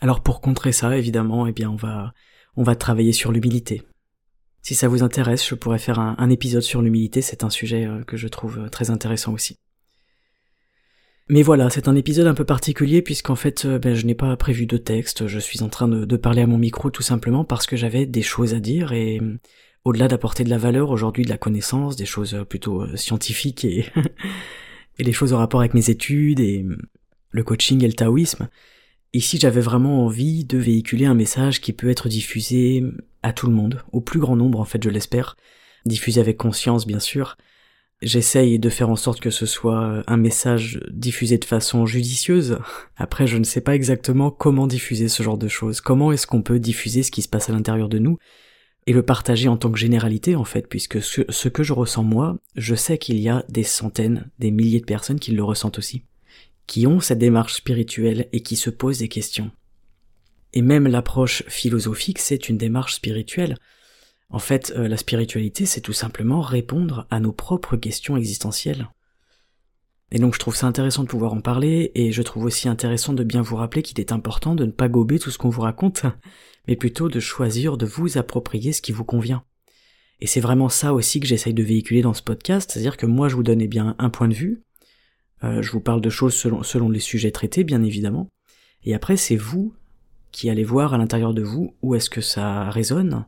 Alors 0.00 0.22
pour 0.22 0.40
contrer 0.40 0.72
ça, 0.72 0.96
évidemment, 0.96 1.46
eh 1.46 1.52
bien 1.52 1.70
on 1.70 1.76
va 1.76 2.14
on 2.56 2.62
va 2.62 2.76
travailler 2.76 3.12
sur 3.12 3.32
l'humilité. 3.32 3.82
Si 4.62 4.74
ça 4.74 4.88
vous 4.88 5.02
intéresse, 5.02 5.46
je 5.46 5.54
pourrais 5.54 5.78
faire 5.78 5.98
un, 5.98 6.30
épisode 6.30 6.62
sur 6.62 6.80
l'humilité, 6.80 7.20
c'est 7.20 7.44
un 7.44 7.50
sujet 7.50 7.84
euh, 7.84 8.02
que 8.02 8.16
je 8.16 8.28
trouve 8.28 8.70
très 8.70 8.90
intéressant 8.90 9.32
aussi. 9.32 9.58
Mais 11.28 11.42
voilà, 11.42 11.70
c'est 11.70 11.88
un 11.88 11.96
épisode 11.96 12.26
un 12.26 12.34
peu 12.34 12.44
particulier 12.44 13.00
puisqu'en 13.00 13.36
fait 13.36 13.64
euh, 13.64 13.78
ben, 13.78 13.94
je 13.94 14.04
n'ai 14.04 14.14
pas 14.14 14.36
prévu 14.36 14.66
de 14.66 14.76
texte, 14.76 15.26
je 15.26 15.38
suis 15.38 15.62
en 15.62 15.68
train 15.68 15.88
de, 15.88 16.16
parler 16.16 16.42
à 16.42 16.46
mon 16.46 16.58
micro 16.58 16.90
tout 16.90 17.02
simplement 17.02 17.44
parce 17.44 17.66
que 17.66 17.76
j'avais 17.76 18.04
des 18.04 18.22
choses 18.22 18.52
à 18.52 18.60
dire 18.60 18.92
et 18.92 19.20
au-delà 19.84 20.08
d'apporter 20.08 20.44
de 20.44 20.50
la 20.50 20.58
valeur 20.58 20.90
aujourd'hui, 20.90 21.24
de 21.24 21.30
la 21.30 21.38
connaissance, 21.38 21.96
des 21.96 22.04
choses 22.04 22.44
plutôt 22.48 22.94
scientifiques 22.96 23.64
et, 23.64 23.86
et 24.98 25.04
les 25.04 25.12
choses 25.12 25.32
en 25.32 25.38
rapport 25.38 25.60
avec 25.60 25.72
mes 25.72 25.88
études 25.88 26.40
et 26.40 26.66
le 27.30 27.42
coaching 27.42 27.82
et 27.82 27.88
le 27.88 27.94
taoïsme, 27.94 28.48
Ici, 29.14 29.38
j'avais 29.38 29.60
vraiment 29.60 30.04
envie 30.04 30.44
de 30.44 30.58
véhiculer 30.58 31.06
un 31.06 31.14
message 31.14 31.60
qui 31.60 31.72
peut 31.72 31.88
être 31.88 32.08
diffusé 32.08 32.82
à 33.22 33.32
tout 33.32 33.46
le 33.46 33.52
monde, 33.52 33.80
au 33.92 34.00
plus 34.00 34.18
grand 34.18 34.34
nombre 34.34 34.58
en 34.58 34.64
fait, 34.64 34.82
je 34.82 34.90
l'espère, 34.90 35.36
diffusé 35.86 36.20
avec 36.20 36.36
conscience 36.36 36.84
bien 36.84 36.98
sûr. 36.98 37.36
J'essaye 38.04 38.58
de 38.58 38.68
faire 38.68 38.90
en 38.90 38.96
sorte 38.96 39.20
que 39.20 39.30
ce 39.30 39.46
soit 39.46 40.02
un 40.06 40.16
message 40.16 40.80
diffusé 40.90 41.38
de 41.38 41.44
façon 41.44 41.86
judicieuse. 41.86 42.58
Après, 42.96 43.26
je 43.26 43.38
ne 43.38 43.44
sais 43.44 43.60
pas 43.60 43.74
exactement 43.74 44.30
comment 44.30 44.66
diffuser 44.66 45.08
ce 45.08 45.22
genre 45.22 45.38
de 45.38 45.48
choses. 45.48 45.80
Comment 45.80 46.12
est-ce 46.12 46.26
qu'on 46.26 46.42
peut 46.42 46.58
diffuser 46.58 47.02
ce 47.02 47.10
qui 47.10 47.22
se 47.22 47.28
passe 47.28 47.50
à 47.50 47.52
l'intérieur 47.52 47.88
de 47.88 47.98
nous 47.98 48.18
et 48.86 48.92
le 48.92 49.02
partager 49.02 49.48
en 49.48 49.56
tant 49.56 49.72
que 49.72 49.78
généralité 49.78 50.36
en 50.36 50.44
fait, 50.44 50.68
puisque 50.68 51.02
ce, 51.02 51.22
ce 51.30 51.48
que 51.48 51.62
je 51.62 51.72
ressens 51.72 52.02
moi, 52.02 52.36
je 52.54 52.74
sais 52.74 52.98
qu'il 52.98 53.18
y 53.18 53.30
a 53.30 53.44
des 53.48 53.62
centaines, 53.62 54.30
des 54.38 54.50
milliers 54.50 54.80
de 54.80 54.84
personnes 54.84 55.18
qui 55.18 55.32
le 55.32 55.42
ressentent 55.42 55.78
aussi 55.78 56.04
qui 56.66 56.86
ont 56.86 57.00
cette 57.00 57.18
démarche 57.18 57.54
spirituelle 57.54 58.28
et 58.32 58.40
qui 58.40 58.56
se 58.56 58.70
posent 58.70 58.98
des 58.98 59.08
questions. 59.08 59.50
Et 60.52 60.62
même 60.62 60.86
l'approche 60.86 61.42
philosophique, 61.48 62.18
c'est 62.18 62.48
une 62.48 62.58
démarche 62.58 62.94
spirituelle. 62.94 63.56
En 64.34 64.40
fait, 64.40 64.72
euh, 64.74 64.88
la 64.88 64.96
spiritualité, 64.96 65.64
c'est 65.64 65.80
tout 65.80 65.92
simplement 65.92 66.40
répondre 66.40 67.06
à 67.08 67.20
nos 67.20 67.30
propres 67.30 67.76
questions 67.76 68.16
existentielles. 68.16 68.90
Et 70.10 70.18
donc 70.18 70.34
je 70.34 70.40
trouve 70.40 70.56
ça 70.56 70.66
intéressant 70.66 71.04
de 71.04 71.08
pouvoir 71.08 71.34
en 71.34 71.40
parler, 71.40 71.92
et 71.94 72.10
je 72.10 72.20
trouve 72.20 72.42
aussi 72.42 72.68
intéressant 72.68 73.12
de 73.12 73.22
bien 73.22 73.42
vous 73.42 73.54
rappeler 73.54 73.82
qu'il 73.82 74.00
est 74.00 74.10
important 74.10 74.56
de 74.56 74.64
ne 74.64 74.72
pas 74.72 74.88
gober 74.88 75.20
tout 75.20 75.30
ce 75.30 75.38
qu'on 75.38 75.50
vous 75.50 75.60
raconte, 75.60 76.02
mais 76.66 76.74
plutôt 76.74 77.08
de 77.08 77.20
choisir 77.20 77.76
de 77.76 77.86
vous 77.86 78.18
approprier 78.18 78.72
ce 78.72 78.82
qui 78.82 78.90
vous 78.90 79.04
convient. 79.04 79.44
Et 80.20 80.26
c'est 80.26 80.40
vraiment 80.40 80.68
ça 80.68 80.94
aussi 80.94 81.20
que 81.20 81.28
j'essaye 81.28 81.54
de 81.54 81.62
véhiculer 81.62 82.02
dans 82.02 82.12
ce 82.12 82.22
podcast, 82.22 82.72
c'est-à-dire 82.72 82.96
que 82.96 83.06
moi 83.06 83.28
je 83.28 83.36
vous 83.36 83.44
donne 83.44 83.60
eh 83.60 83.68
bien 83.68 83.94
un 84.00 84.10
point 84.10 84.26
de 84.26 84.34
vue, 84.34 84.64
euh, 85.44 85.62
je 85.62 85.70
vous 85.70 85.80
parle 85.80 86.00
de 86.00 86.10
choses 86.10 86.34
selon, 86.34 86.64
selon 86.64 86.90
les 86.90 86.98
sujets 86.98 87.30
traités 87.30 87.62
bien 87.62 87.84
évidemment, 87.84 88.26
et 88.82 88.96
après 88.96 89.16
c'est 89.16 89.36
vous 89.36 89.76
qui 90.32 90.50
allez 90.50 90.64
voir 90.64 90.92
à 90.92 90.98
l'intérieur 90.98 91.34
de 91.34 91.42
vous 91.42 91.76
où 91.82 91.94
est-ce 91.94 92.10
que 92.10 92.20
ça 92.20 92.68
résonne, 92.68 93.26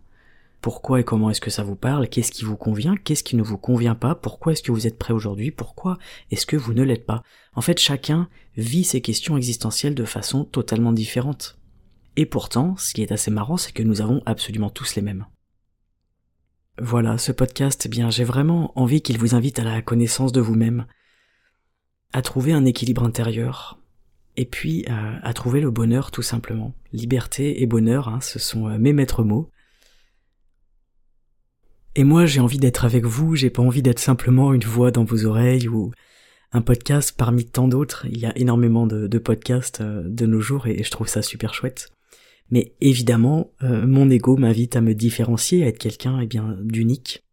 pourquoi 0.66 0.99
et 0.99 1.04
comment 1.04 1.30
est-ce 1.30 1.40
que 1.40 1.49
ça 1.49 1.62
vous 1.62 1.76
parle, 1.76 2.08
qu'est-ce 2.08 2.32
qui 2.32 2.44
vous 2.44 2.56
convient, 2.56 2.96
qu'est-ce 2.96 3.23
qui 3.23 3.37
ne 3.37 3.42
vous 3.44 3.56
convient 3.56 3.94
pas, 3.94 4.16
pourquoi 4.16 4.50
est-ce 4.50 4.64
que 4.64 4.73
vous 4.73 4.88
êtes 4.88 4.99
prêt 4.99 5.14
aujourd'hui, 5.14 5.52
pourquoi 5.52 5.96
est-ce 6.32 6.44
que 6.44 6.56
vous 6.56 6.75
ne 6.75 6.82
l'êtes 6.82 7.06
pas. 7.06 7.23
En 7.54 7.61
fait, 7.61 7.78
chacun 7.78 8.28
vit 8.56 8.82
ses 8.82 9.00
questions 9.00 9.37
existentielles 9.37 9.94
de 9.94 10.04
façon 10.04 10.44
totalement 10.44 10.90
différente. 10.90 11.56
Et 12.16 12.26
pourtant, 12.26 12.76
ce 12.78 12.94
qui 12.94 13.02
est 13.02 13.12
assez 13.12 13.30
marrant, 13.30 13.56
c'est 13.56 13.70
que 13.70 13.85
nous 13.85 14.00
avons 14.00 14.23
absolument 14.26 14.68
tous 14.68 14.96
les 14.96 15.02
mêmes. 15.02 15.26
Voilà, 16.82 17.16
ce 17.16 17.30
podcast, 17.30 17.87
eh 17.87 17.88
bien, 17.88 18.11
j'ai 18.11 18.25
vraiment 18.25 18.76
envie 18.76 19.02
qu'il 19.02 19.18
vous 19.18 19.37
invite 19.37 19.61
à 19.61 19.64
la 19.64 19.82
connaissance 19.82 20.32
de 20.32 20.40
vous-même, 20.40 20.87
à 22.12 22.23
trouver 22.23 22.52
un 22.52 22.64
équilibre 22.64 23.04
intérieur, 23.04 23.78
et 24.37 24.46
puis 24.46 24.85
euh, 24.90 25.14
à 25.23 25.32
trouver 25.32 25.61
le 25.61 25.70
bonheur 25.70 26.11
tout 26.11 26.23
simplement. 26.23 26.75
Liberté 26.92 27.62
et 27.62 27.66
bonheur, 27.66 28.08
hein, 28.08 28.20
ce 28.20 28.40
sont 28.40 28.66
euh, 28.68 28.78
mes 28.78 28.92
maîtres 28.92 29.23
mots. 29.23 29.49
Et 31.99 32.05
moi, 32.05 32.26
j'ai 32.26 32.41
envie 32.41 32.59
d'être 32.59 32.85
avec 32.85 33.07
vous, 33.07 33.37
j'ai 33.37 33.49
pas 33.49 33.62
envie 33.62 33.81
d'être 33.81 34.00
simplement 34.00 34.53
une 34.53 34.65
voix 34.65 34.91
dans 34.91 35.05
vos 35.05 35.25
oreilles 35.25 35.67
ou 35.67 35.93
un 36.53 36.61
podcast 36.61 37.15
parmi 37.17 37.47
tant 37.47 37.69
d'autres. 37.69 38.05
Il 38.11 38.19
y 38.19 38.26
a 38.26 38.37
énormément 38.37 38.87
de, 38.87 39.19
podcasts 39.19 39.81
euh, 39.81 40.03
de 40.05 40.26
nos 40.26 40.41
jours 40.41 40.67
et 40.67 40.83
je 40.83 40.91
trouve 40.91 41.09
ça 41.09 41.23
super 41.23 41.55
chouette. 41.55 41.91
Mais 42.50 42.75
évidemment, 42.83 43.50
euh, 43.62 43.87
mon 43.87 44.11
ego 44.11 44.37
m'invite 44.37 44.76
à 44.76 44.83
me 44.83 44.95
différencier, 44.95 45.65
à 45.65 45.69
être 45.69 45.79
quelqu'un 45.79 46.21
eh 46.21 46.26
bien 46.26 46.59
d'unique. 46.61 47.25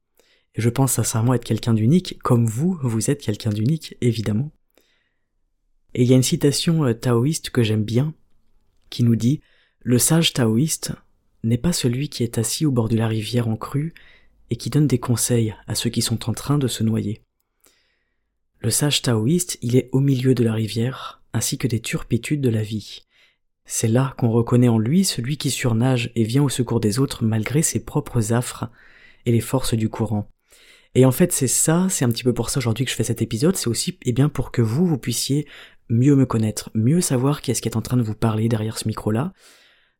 Et 0.55 0.61
je 0.61 0.69
pense 0.69 0.93
sincèrement 0.93 1.33
être 1.33 1.43
quelqu'un 1.43 1.73
d'unique, 1.73 2.17
comme 2.23 2.45
vous, 2.45 2.79
vous 2.83 3.11
êtes 3.11 3.21
quelqu'un 3.21 3.49
d'unique, 3.49 3.97
évidemment. 3.99 4.53
Et 5.93 6.03
il 6.03 6.09
y 6.09 6.13
a 6.13 6.15
une 6.15 6.23
citation 6.23 6.85
euh, 6.85 6.93
taoïste 6.93 7.49
que 7.49 7.63
j'aime 7.63 7.83
bien, 7.83 8.13
qui 8.89 9.03
nous 9.03 9.17
dit 9.17 9.41
Le 9.81 9.99
sage 9.99 10.31
taoïste 10.31 10.93
n'est 11.43 11.57
pas 11.57 11.73
celui 11.73 12.07
qui 12.07 12.23
est 12.23 12.37
assis 12.37 12.65
au 12.65 12.71
bord 12.71 12.87
de 12.87 12.95
la 12.95 13.09
rivière 13.09 13.49
en 13.49 13.57
crue 13.57 13.93
et 14.49 14.55
qui 14.55 14.69
donne 14.69 14.87
des 14.87 14.99
conseils 14.99 15.55
à 15.67 15.75
ceux 15.75 15.89
qui 15.89 16.01
sont 16.01 16.29
en 16.29 16.33
train 16.33 16.57
de 16.57 16.67
se 16.67 16.83
noyer. 16.83 17.23
Le 18.59 18.69
sage 18.69 19.01
taoïste, 19.01 19.57
il 19.61 19.75
est 19.75 19.89
au 19.91 19.99
milieu 19.99 20.35
de 20.35 20.43
la 20.43 20.53
rivière, 20.53 21.21
ainsi 21.33 21.57
que 21.57 21.67
des 21.67 21.81
turpitudes 21.81 22.41
de 22.41 22.49
la 22.49 22.63
vie. 22.63 23.05
C'est 23.65 23.87
là 23.87 24.13
qu'on 24.17 24.31
reconnaît 24.31 24.69
en 24.69 24.77
lui 24.77 25.05
celui 25.05 25.37
qui 25.37 25.51
surnage 25.51 26.11
et 26.15 26.23
vient 26.23 26.43
au 26.43 26.49
secours 26.49 26.79
des 26.79 26.99
autres 26.99 27.23
malgré 27.23 27.61
ses 27.61 27.83
propres 27.83 28.33
affres 28.33 28.69
et 29.25 29.31
les 29.31 29.41
forces 29.41 29.73
du 29.73 29.89
courant. 29.89 30.29
Et 30.95 31.05
en 31.05 31.11
fait, 31.11 31.31
c'est 31.31 31.47
ça, 31.47 31.87
c'est 31.89 32.05
un 32.05 32.09
petit 32.09 32.23
peu 32.23 32.33
pour 32.33 32.49
ça 32.49 32.59
aujourd'hui 32.59 32.85
que 32.85 32.91
je 32.91 32.95
fais 32.95 33.03
cet 33.03 33.21
épisode, 33.21 33.55
c'est 33.55 33.67
aussi, 33.67 33.97
eh 34.05 34.13
bien, 34.13 34.29
pour 34.29 34.51
que 34.51 34.61
vous, 34.61 34.85
vous 34.85 34.97
puissiez 34.97 35.47
mieux 35.89 36.15
me 36.15 36.25
connaître, 36.25 36.69
mieux 36.73 37.01
savoir 37.01 37.41
qui 37.41 37.51
est-ce 37.51 37.61
qui 37.61 37.69
est 37.69 37.77
en 37.77 37.81
train 37.81 37.97
de 37.97 38.03
vous 38.03 38.15
parler 38.15 38.47
derrière 38.47 38.77
ce 38.77 38.87
micro-là, 38.87 39.33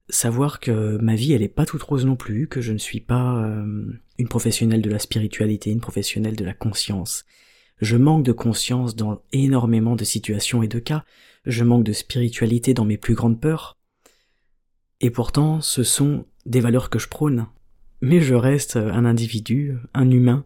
savoir 0.09 0.59
que 0.59 0.97
ma 1.01 1.15
vie 1.15 1.33
elle 1.33 1.41
est 1.41 1.47
pas 1.49 1.65
toute 1.65 1.83
rose 1.83 2.05
non 2.05 2.15
plus, 2.15 2.47
que 2.47 2.61
je 2.61 2.73
ne 2.73 2.77
suis 2.77 2.99
pas 2.99 3.43
euh, 3.43 3.91
une 4.17 4.27
professionnelle 4.27 4.81
de 4.81 4.89
la 4.89 4.99
spiritualité, 4.99 5.71
une 5.71 5.79
professionnelle 5.79 6.35
de 6.35 6.45
la 6.45 6.53
conscience. 6.53 7.25
Je 7.81 7.97
manque 7.97 8.23
de 8.23 8.31
conscience 8.31 8.95
dans 8.95 9.21
énormément 9.31 9.95
de 9.95 10.03
situations 10.03 10.63
et 10.63 10.67
de 10.67 10.79
cas, 10.79 11.03
je 11.45 11.63
manque 11.63 11.83
de 11.83 11.93
spiritualité 11.93 12.73
dans 12.73 12.85
mes 12.85 12.97
plus 12.97 13.15
grandes 13.15 13.39
peurs. 13.39 13.77
Et 15.01 15.09
pourtant, 15.09 15.61
ce 15.61 15.83
sont 15.83 16.25
des 16.45 16.61
valeurs 16.61 16.89
que 16.89 16.99
je 16.99 17.09
prône. 17.09 17.47
Mais 18.01 18.21
je 18.21 18.35
reste 18.35 18.75
un 18.75 19.05
individu, 19.05 19.77
un 19.93 20.09
humain, 20.09 20.45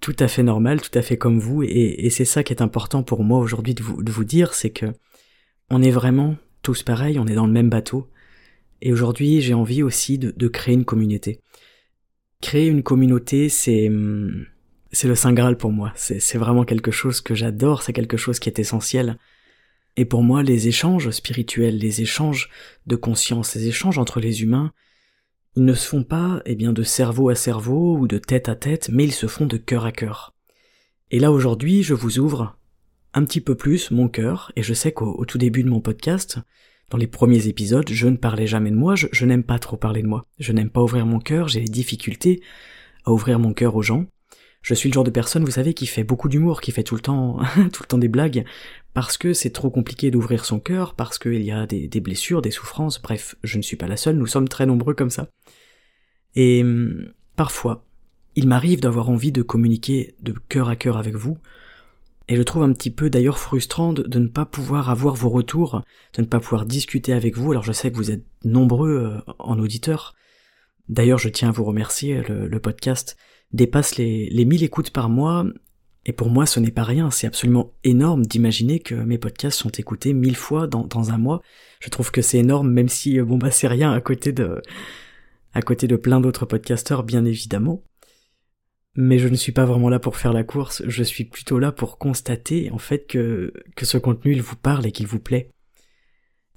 tout 0.00 0.16
à 0.18 0.28
fait 0.28 0.42
normal, 0.42 0.80
tout 0.80 0.96
à 0.96 1.02
fait 1.02 1.18
comme 1.18 1.40
vous, 1.40 1.62
et, 1.62 2.08
c'est 2.10 2.24
ça 2.24 2.42
qui 2.44 2.52
est 2.52 2.62
important 2.62 3.02
pour 3.02 3.24
moi 3.24 3.40
aujourd'hui 3.40 3.74
de 3.74 3.82
vous, 3.82 4.24
dire, 4.24 4.54
c'est 4.54 4.70
que 4.70 4.86
on 5.70 5.82
est 5.82 5.90
vraiment 5.90 6.36
tous 6.62 6.82
pareils, 6.82 7.18
on 7.18 7.26
est 7.26 7.34
dans 7.34 7.46
le 7.46 7.52
même 7.52 7.68
bateau, 7.68 8.08
et 8.80 8.92
aujourd'hui, 8.92 9.40
j'ai 9.40 9.54
envie 9.54 9.82
aussi 9.82 10.18
de, 10.18 10.48
créer 10.48 10.74
une 10.74 10.84
communauté. 10.84 11.40
Créer 12.40 12.68
une 12.68 12.82
communauté, 12.82 13.48
c'est 13.48 13.88
hum, 13.88 14.46
c'est 14.90 15.08
le 15.08 15.14
saint 15.14 15.32
graal 15.32 15.56
pour 15.56 15.72
moi. 15.72 15.92
C'est 15.96 16.38
vraiment 16.38 16.64
quelque 16.64 16.90
chose 16.90 17.20
que 17.20 17.34
j'adore, 17.34 17.82
c'est 17.82 17.92
quelque 17.92 18.16
chose 18.16 18.38
qui 18.38 18.48
est 18.48 18.58
essentiel. 18.58 19.18
Et 19.96 20.04
pour 20.04 20.22
moi, 20.22 20.42
les 20.42 20.68
échanges 20.68 21.10
spirituels, 21.10 21.78
les 21.78 22.00
échanges 22.00 22.50
de 22.86 22.96
conscience, 22.96 23.54
les 23.54 23.66
échanges 23.66 23.98
entre 23.98 24.20
les 24.20 24.42
humains, 24.42 24.72
ils 25.56 25.64
ne 25.64 25.74
se 25.74 25.88
font 25.88 26.04
pas, 26.04 26.40
eh 26.46 26.54
bien, 26.54 26.72
de 26.72 26.84
cerveau 26.84 27.28
à 27.30 27.34
cerveau 27.34 27.98
ou 27.98 28.06
de 28.06 28.18
tête 28.18 28.48
à 28.48 28.54
tête, 28.54 28.90
mais 28.92 29.04
ils 29.04 29.12
se 29.12 29.26
font 29.26 29.46
de 29.46 29.56
cœur 29.56 29.84
à 29.84 29.92
cœur. 29.92 30.34
Et 31.10 31.18
là 31.18 31.32
aujourd'hui, 31.32 31.82
je 31.82 31.94
vous 31.94 32.18
ouvre 32.18 32.56
un 33.12 33.24
petit 33.24 33.40
peu 33.40 33.56
plus 33.56 33.90
mon 33.90 34.08
cœur, 34.08 34.52
et 34.56 34.62
je 34.62 34.74
sais 34.74 34.92
qu'au 34.92 35.24
tout 35.24 35.38
début 35.38 35.64
de 35.64 35.68
mon 35.68 35.80
podcast, 35.80 36.38
dans 36.90 36.98
les 36.98 37.06
premiers 37.06 37.48
épisodes, 37.48 37.88
je 37.90 38.08
ne 38.08 38.16
parlais 38.16 38.46
jamais 38.46 38.70
de 38.70 38.76
moi, 38.76 38.94
je, 38.94 39.24
n'aime 39.24 39.42
pas 39.42 39.58
trop 39.58 39.76
parler 39.76 40.02
de 40.02 40.06
moi. 40.06 40.24
Je 40.38 40.52
n'aime 40.52 40.70
pas 40.70 40.82
ouvrir 40.82 41.04
mon 41.06 41.20
cœur, 41.20 41.48
j'ai 41.48 41.60
des 41.60 41.68
difficultés 41.68 42.40
à 43.04 43.12
ouvrir 43.12 43.38
mon 43.38 43.52
cœur 43.52 43.76
aux 43.76 43.82
gens. 43.82 44.06
Je 44.62 44.74
suis 44.74 44.88
le 44.88 44.94
genre 44.94 45.04
de 45.04 45.10
personne, 45.10 45.44
vous 45.44 45.52
savez, 45.52 45.74
qui 45.74 45.86
fait 45.86 46.04
beaucoup 46.04 46.28
d'humour, 46.28 46.60
qui 46.60 46.72
fait 46.72 46.82
tout 46.82 46.94
le 46.94 47.00
temps, 47.00 47.38
tout 47.72 47.82
le 47.82 47.86
temps 47.86 47.98
des 47.98 48.08
blagues, 48.08 48.44
parce 48.94 49.18
que 49.18 49.32
c'est 49.34 49.50
trop 49.50 49.70
compliqué 49.70 50.10
d'ouvrir 50.10 50.44
son 50.44 50.60
cœur, 50.60 50.94
parce 50.94 51.18
qu'il 51.18 51.42
y 51.42 51.52
a 51.52 51.66
des, 51.66 52.00
blessures, 52.00 52.42
des 52.42 52.50
souffrances, 52.50 53.00
bref, 53.00 53.36
je 53.42 53.58
ne 53.58 53.62
suis 53.62 53.76
pas 53.76 53.86
la 53.86 53.96
seule, 53.96 54.16
nous 54.16 54.26
sommes 54.26 54.48
très 54.48 54.66
nombreux 54.66 54.94
comme 54.94 55.10
ça. 55.10 55.28
Et 56.34 56.62
hum, 56.62 57.12
parfois, 57.36 57.84
il 58.34 58.48
m'arrive 58.48 58.80
d'avoir 58.80 59.10
envie 59.10 59.32
de 59.32 59.42
communiquer 59.42 60.14
de 60.20 60.34
cœur 60.48 60.68
à 60.68 60.76
cœur 60.76 60.96
avec 60.96 61.14
vous, 61.14 61.38
et 62.28 62.36
je 62.36 62.42
trouve 62.42 62.62
un 62.62 62.72
petit 62.72 62.90
peu 62.90 63.08
d'ailleurs 63.08 63.38
frustrant 63.38 63.94
de, 63.94 64.18
ne 64.18 64.28
pas 64.28 64.44
pouvoir 64.44 64.90
avoir 64.90 65.14
vos 65.14 65.30
retours, 65.30 65.82
de 66.14 66.22
ne 66.22 66.26
pas 66.26 66.40
pouvoir 66.40 66.66
discuter 66.66 67.14
avec 67.14 67.36
vous. 67.36 67.52
Alors 67.52 67.64
je 67.64 67.72
sais 67.72 67.90
que 67.90 67.96
vous 67.96 68.10
êtes 68.10 68.24
nombreux 68.44 68.90
euh, 68.90 69.32
en 69.38 69.58
auditeurs. 69.58 70.14
D'ailleurs, 70.90 71.18
je 71.18 71.30
tiens 71.30 71.48
à 71.48 71.52
vous 71.52 71.64
remercier. 71.64 72.22
Le, 72.28 72.60
podcast 72.60 73.16
dépasse 73.52 73.96
les, 73.96 74.28
les 74.30 74.44
1000 74.44 74.62
écoutes 74.62 74.90
par 74.90 75.08
mois. 75.08 75.46
Et 76.04 76.12
pour 76.12 76.30
moi, 76.30 76.46
ce 76.46 76.60
n'est 76.60 76.70
pas 76.70 76.84
rien. 76.84 77.10
C'est 77.10 77.26
absolument 77.26 77.72
énorme 77.84 78.24
d'imaginer 78.24 78.80
que 78.80 78.94
mes 78.94 79.18
podcasts 79.18 79.58
sont 79.58 79.70
écoutés 79.70 80.12
mille 80.12 80.36
fois 80.36 80.66
dans, 80.66 80.84
dans 80.84 81.10
un 81.10 81.18
mois. 81.18 81.42
Je 81.80 81.88
trouve 81.88 82.10
que 82.10 82.22
c'est 82.22 82.38
énorme, 82.38 82.70
même 82.70 82.88
si, 82.88 83.18
euh, 83.18 83.24
bon 83.24 83.38
bah, 83.38 83.50
c'est 83.50 83.68
rien 83.68 83.92
à 83.92 84.00
côté 84.00 84.32
de, 84.32 84.60
à 85.54 85.62
côté 85.62 85.86
de 85.86 85.96
plein 85.96 86.20
d'autres 86.20 86.46
podcasteurs, 86.46 87.04
bien 87.04 87.24
évidemment 87.24 87.82
mais 89.00 89.20
je 89.20 89.28
ne 89.28 89.36
suis 89.36 89.52
pas 89.52 89.64
vraiment 89.64 89.90
là 89.90 90.00
pour 90.00 90.16
faire 90.16 90.32
la 90.32 90.42
course, 90.42 90.82
je 90.88 91.04
suis 91.04 91.22
plutôt 91.22 91.60
là 91.60 91.70
pour 91.70 91.98
constater 91.98 92.68
en 92.72 92.78
fait 92.78 93.06
que, 93.06 93.52
ce 93.80 93.96
contenu 93.96 94.32
il 94.32 94.42
vous 94.42 94.56
parle 94.56 94.86
et 94.86 94.90
qu'il 94.90 95.06
vous 95.06 95.20
plaît. 95.20 95.50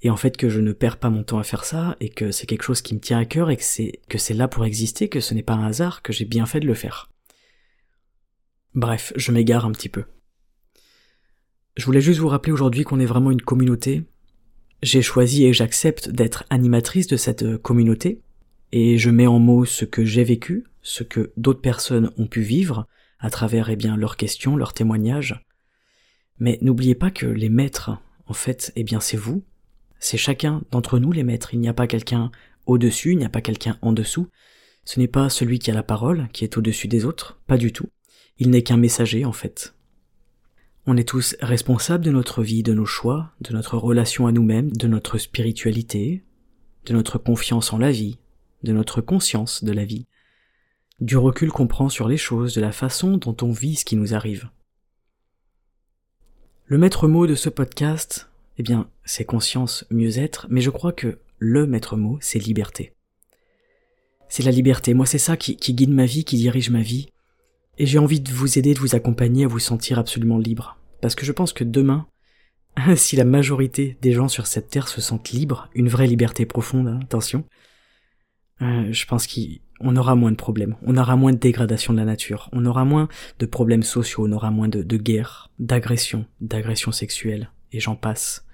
Et 0.00 0.10
en 0.10 0.16
fait 0.16 0.36
que 0.36 0.48
je 0.48 0.58
ne 0.58 0.72
perds 0.72 0.96
pas 0.96 1.08
mon 1.08 1.22
temps 1.22 1.38
à 1.38 1.44
faire 1.44 1.64
ça 1.64 1.96
et 2.00 2.08
que 2.08 2.32
c'est 2.32 2.48
quelque 2.48 2.64
chose 2.64 2.82
qui 2.82 2.96
me 2.96 2.98
tient 2.98 3.20
à 3.20 3.26
cœur 3.26 3.48
et 3.50 3.56
que 3.56 3.62
c'est 3.62 4.00
que 4.08 4.18
c'est 4.18 4.34
là 4.34 4.48
pour 4.48 4.64
exister, 4.64 5.08
que 5.08 5.20
ce 5.20 5.34
n'est 5.34 5.44
pas 5.44 5.52
un 5.52 5.64
hasard, 5.64 6.02
que 6.02 6.12
j'ai 6.12 6.24
bien 6.24 6.44
fait 6.44 6.58
de 6.58 6.66
le 6.66 6.74
faire. 6.74 7.12
Bref, 8.74 9.12
je 9.14 9.30
m'égare 9.30 9.64
un 9.64 9.70
petit 9.70 9.88
peu. 9.88 10.02
Je 11.76 11.84
voulais 11.84 12.00
juste 12.00 12.18
vous 12.18 12.28
rappeler 12.28 12.50
aujourd'hui 12.50 12.82
qu'on 12.82 12.98
est 12.98 13.06
vraiment 13.06 13.30
une 13.30 13.42
communauté. 13.42 14.02
J'ai 14.82 15.02
choisi 15.02 15.44
et 15.44 15.52
j'accepte 15.52 16.08
d'être 16.08 16.42
animatrice 16.50 17.06
de 17.06 17.16
cette 17.16 17.56
communauté, 17.58 18.20
et 18.72 18.98
je 18.98 19.10
mets 19.10 19.26
en 19.26 19.38
mots 19.38 19.64
ce 19.64 19.84
que 19.84 20.04
j'ai 20.04 20.24
vécu, 20.24 20.64
ce 20.82 21.04
que 21.04 21.32
d'autres 21.36 21.60
personnes 21.60 22.10
ont 22.16 22.26
pu 22.26 22.40
vivre 22.40 22.86
à 23.18 23.30
travers 23.30 23.70
eh 23.70 23.76
bien 23.76 23.96
leurs 23.96 24.16
questions, 24.16 24.56
leurs 24.56 24.72
témoignages. 24.72 25.44
Mais 26.38 26.58
n'oubliez 26.60 26.94
pas 26.94 27.10
que 27.10 27.26
les 27.26 27.50
maîtres, 27.50 27.90
en 28.26 28.32
fait, 28.32 28.72
eh 28.74 28.82
bien 28.82 29.00
c'est 29.00 29.16
vous, 29.16 29.44
c'est 30.00 30.16
chacun 30.16 30.62
d'entre 30.72 30.98
nous 30.98 31.12
les 31.12 31.22
maîtres. 31.22 31.54
Il 31.54 31.60
n'y 31.60 31.68
a 31.68 31.74
pas 31.74 31.86
quelqu'un 31.86 32.32
au-dessus, 32.66 33.12
il 33.12 33.18
n'y 33.18 33.24
a 33.24 33.30
pas 33.30 33.40
quelqu'un 33.40 33.78
en 33.82 33.92
dessous. 33.92 34.28
Ce 34.84 34.98
n'est 34.98 35.08
pas 35.08 35.28
celui 35.28 35.60
qui 35.60 35.70
a 35.70 35.74
la 35.74 35.84
parole 35.84 36.28
qui 36.32 36.42
est 36.42 36.56
au-dessus 36.56 36.88
des 36.88 37.04
autres, 37.04 37.40
pas 37.46 37.58
du 37.58 37.72
tout. 37.72 37.88
Il 38.38 38.50
n'est 38.50 38.62
qu'un 38.62 38.76
messager 38.76 39.24
en 39.24 39.32
fait. 39.32 39.76
On 40.86 40.96
est 40.96 41.08
tous 41.08 41.36
responsables 41.40 42.04
de 42.04 42.10
notre 42.10 42.42
vie, 42.42 42.64
de 42.64 42.74
nos 42.74 42.86
choix, 42.86 43.30
de 43.40 43.52
notre 43.52 43.76
relation 43.78 44.26
à 44.26 44.32
nous-mêmes, 44.32 44.72
de 44.72 44.88
notre 44.88 45.18
spiritualité, 45.18 46.24
de 46.86 46.94
notre 46.94 47.18
confiance 47.18 47.72
en 47.72 47.78
la 47.78 47.92
vie, 47.92 48.18
de 48.62 48.72
notre 48.72 49.00
conscience 49.00 49.64
de 49.64 49.72
la 49.72 49.84
vie 49.84 50.06
du 51.02 51.16
recul 51.16 51.50
qu'on 51.50 51.66
prend 51.66 51.88
sur 51.88 52.08
les 52.08 52.16
choses, 52.16 52.54
de 52.54 52.60
la 52.60 52.72
façon 52.72 53.16
dont 53.16 53.36
on 53.42 53.50
vit 53.50 53.74
ce 53.74 53.84
qui 53.84 53.96
nous 53.96 54.14
arrive. 54.14 54.48
Le 56.66 56.78
maître 56.78 57.08
mot 57.08 57.26
de 57.26 57.34
ce 57.34 57.48
podcast, 57.48 58.30
eh 58.56 58.62
bien, 58.62 58.88
c'est 59.04 59.24
conscience, 59.24 59.84
mieux-être, 59.90 60.46
mais 60.48 60.60
je 60.60 60.70
crois 60.70 60.92
que 60.92 61.18
le 61.38 61.66
maître 61.66 61.96
mot, 61.96 62.18
c'est 62.20 62.38
liberté. 62.38 62.94
C'est 64.28 64.44
la 64.44 64.52
liberté. 64.52 64.94
Moi, 64.94 65.04
c'est 65.04 65.18
ça 65.18 65.36
qui, 65.36 65.56
guide 65.56 65.90
ma 65.90 66.06
vie, 66.06 66.24
qui 66.24 66.36
dirige 66.36 66.70
ma 66.70 66.80
vie. 66.80 67.08
Et 67.78 67.86
j'ai 67.86 67.98
envie 67.98 68.20
de 68.20 68.30
vous 68.30 68.58
aider, 68.58 68.72
de 68.72 68.78
vous 68.78 68.94
accompagner 68.94 69.44
à 69.44 69.48
vous 69.48 69.58
sentir 69.58 69.98
absolument 69.98 70.38
libre. 70.38 70.78
Parce 71.00 71.14
que 71.16 71.26
je 71.26 71.32
pense 71.32 71.52
que 71.52 71.64
demain, 71.64 72.06
si 72.96 73.16
la 73.16 73.24
majorité 73.24 73.98
des 74.00 74.12
gens 74.12 74.28
sur 74.28 74.46
cette 74.46 74.70
terre 74.70 74.88
se 74.88 75.00
sentent 75.00 75.30
libres, 75.30 75.68
une 75.74 75.88
vraie 75.88 76.06
liberté 76.06 76.46
profonde, 76.46 76.86
hein, 76.86 77.00
attention, 77.02 77.44
euh, 78.62 78.92
je 78.92 79.06
pense 79.06 79.26
qu'on 79.26 79.96
aura 79.96 80.14
moins 80.14 80.30
de 80.30 80.36
problèmes, 80.36 80.76
on 80.82 80.96
aura 80.96 81.16
moins 81.16 81.32
de 81.32 81.38
dégradation 81.38 81.92
de 81.92 81.98
la 81.98 82.04
nature, 82.04 82.48
on 82.52 82.64
aura 82.64 82.84
moins 82.84 83.08
de 83.38 83.46
problèmes 83.46 83.82
sociaux, 83.82 84.26
on 84.26 84.32
aura 84.32 84.50
moins 84.50 84.68
de, 84.68 84.82
de 84.82 84.96
guerres, 84.96 85.50
d'agressions, 85.58 86.26
d'agressions 86.40 86.92
sexuelles, 86.92 87.50
et 87.72 87.80
j'en 87.80 87.96
passe. 87.96 88.46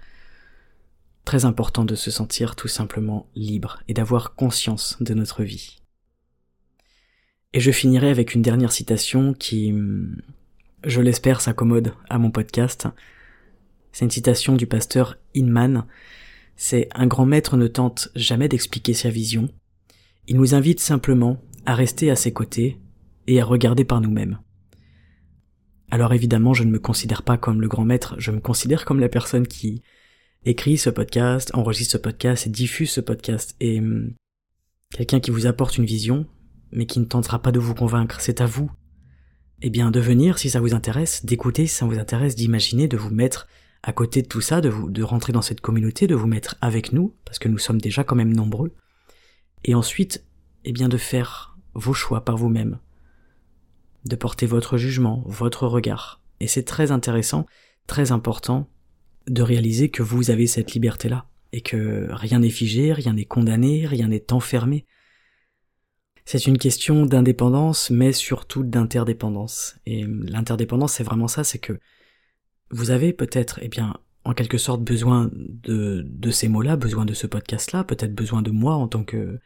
Très 1.25 1.45
important 1.45 1.85
de 1.85 1.95
se 1.95 2.11
sentir 2.11 2.57
tout 2.57 2.69
simplement 2.69 3.29
libre 3.35 3.83
et 3.87 3.93
d'avoir 3.93 4.35
conscience 4.35 4.97
de 5.01 5.13
notre 5.13 5.43
vie. 5.43 5.79
Et 7.53 7.61
je 7.61 7.71
finirai 7.71 8.11
avec 8.11 8.35
une 8.35 8.43
dernière 8.43 8.73
citation 8.73 9.35
qui, 9.35 9.75
je 10.85 11.01
l'espère, 11.01 11.41
s'accommode 11.41 11.93
à 12.09 12.19
mon 12.19 12.31
podcast. 12.31 12.89
C'est 13.93 14.05
une 14.05 14.11
citation 14.11 14.55
du 14.55 14.67
pasteur 14.67 15.19
Inman. 15.35 15.87
C'est 16.57 16.89
un 16.95 17.07
grand 17.07 17.27
maître 17.27 17.57
ne 17.57 17.67
tente 17.67 18.09
jamais 18.15 18.49
d'expliquer 18.49 18.95
sa 18.95 19.11
vision. 19.11 19.49
Il 20.31 20.37
nous 20.37 20.55
invite 20.55 20.79
simplement 20.79 21.43
à 21.65 21.75
rester 21.75 22.11
à 22.11 22.17
ses 22.17 22.35
côtés 22.35 22.79
et 23.27 23.41
à 23.41 23.47
regarder 23.47 23.85
par 23.85 24.03
nous-mêmes. 24.03 24.39
Alors 25.91 26.13
évidemment, 26.13 26.53
je 26.53 26.65
ne 26.65 26.71
me 26.71 26.79
considère 26.79 27.23
pas 27.23 27.39
comme 27.39 27.63
le 27.63 27.69
grand 27.69 27.87
maître, 27.87 28.15
je 28.19 28.31
me 28.31 28.39
considère 28.39 28.85
comme 28.85 29.01
la 29.01 29.09
personne 29.09 29.47
qui 29.47 29.81
écrit 30.45 30.77
ce 30.77 30.91
podcast, 30.91 31.51
enregistre 31.55 31.93
ce 31.93 31.97
podcast 31.97 32.47
et 32.47 32.51
diffuse 32.51 32.91
ce 32.91 33.01
podcast. 33.01 33.57
Et 33.61 33.79
hum, 33.79 34.13
quelqu'un 34.93 35.19
qui 35.19 35.31
vous 35.31 35.47
apporte 35.47 35.79
une 35.79 35.87
vision, 35.87 36.27
mais 36.73 36.85
qui 36.85 37.01
ne 37.01 37.07
tentera 37.07 37.41
pas 37.41 37.51
de 37.51 37.59
vous 37.59 37.75
convaincre. 37.75 38.21
C'est 38.21 38.43
à 38.43 38.47
vous. 38.47 38.71
Eh 39.63 39.71
bien, 39.71 39.91
de 39.91 39.99
venir 39.99 40.39
si 40.39 40.51
ça 40.51 40.61
vous 40.61 40.75
intéresse, 40.75 41.25
d'écouter 41.25 41.67
si 41.67 41.75
ça 41.75 41.87
vous 41.87 41.99
intéresse, 41.99 42.37
d'imaginer, 42.37 42.87
de 42.87 42.99
vous 42.99 43.15
mettre 43.15 43.49
à 43.83 43.95
côté 43.95 44.21
de 44.21 44.29
tout 44.29 44.43
ça, 44.43 44.61
de 44.61 44.69
vous, 44.69 44.91
de 44.91 45.03
rentrer 45.03 45.33
dans 45.33 45.41
cette 45.41 45.63
communauté, 45.63 46.07
de 46.07 46.15
vous 46.15 46.27
mettre 46.27 46.57
avec 46.61 46.93
nous, 46.93 47.15
parce 47.25 47.39
que 47.39 47.49
nous 47.49 47.57
sommes 47.57 47.81
déjà 47.81 48.05
quand 48.05 48.15
même 48.15 48.37
nombreux. 48.37 48.75
Et 49.65 49.75
ensuite, 49.75 50.25
eh 50.65 50.73
bien, 50.73 50.89
de 50.89 50.97
faire 50.97 51.57
vos 51.75 51.95
choix 51.95 52.25
par 52.25 52.37
vous-même. 52.37 52.79
De 54.05 54.17
porter 54.17 54.47
votre 54.47 54.77
jugement, 54.77 55.23
votre 55.27 55.67
regard. 55.67 56.21
Et 56.41 56.47
c'est 56.47 56.65
très 56.65 56.91
intéressant, 56.91 57.47
très 57.87 58.13
important 58.13 58.71
de 59.27 59.43
réaliser 59.43 59.91
que 59.91 60.03
vous 60.03 60.31
avez 60.31 60.47
cette 60.47 60.73
liberté-là. 60.73 61.27
Et 61.53 61.61
que 61.61 62.09
rien 62.11 62.41
n'est 62.41 62.51
figé, 62.51 62.93
rien 62.93 63.15
n'est 63.15 63.25
condamné, 63.25 63.87
rien 63.87 64.09
n'est 64.09 64.33
enfermé. 64.33 64.87
C'est 66.27 66.47
une 66.47 66.59
question 66.59 67.07
d'indépendance, 67.07 67.89
mais 67.89 68.13
surtout 68.13 68.63
d'interdépendance. 68.63 69.77
Et 69.87 70.05
l'interdépendance, 70.07 70.93
c'est 70.93 71.05
vraiment 71.05 71.29
ça, 71.29 71.43
c'est 71.43 71.59
que 71.59 71.81
vous 72.71 72.91
avez 72.91 73.15
peut-être, 73.15 73.59
eh 73.63 73.69
bien, 73.69 73.95
en 74.29 74.35
quelque 74.35 74.59
sorte 74.59 74.83
besoin 74.83 75.31
de, 75.33 76.05
de 76.07 76.31
ces 76.31 76.49
mots-là, 76.49 76.77
besoin 76.77 77.07
de 77.07 77.15
ce 77.15 77.27
podcast-là, 77.27 77.83
peut-être 77.83 78.15
besoin 78.15 78.43
de 78.43 78.51
moi 78.51 78.75
en 78.75 78.87
tant 78.87 79.03
que 79.03 79.41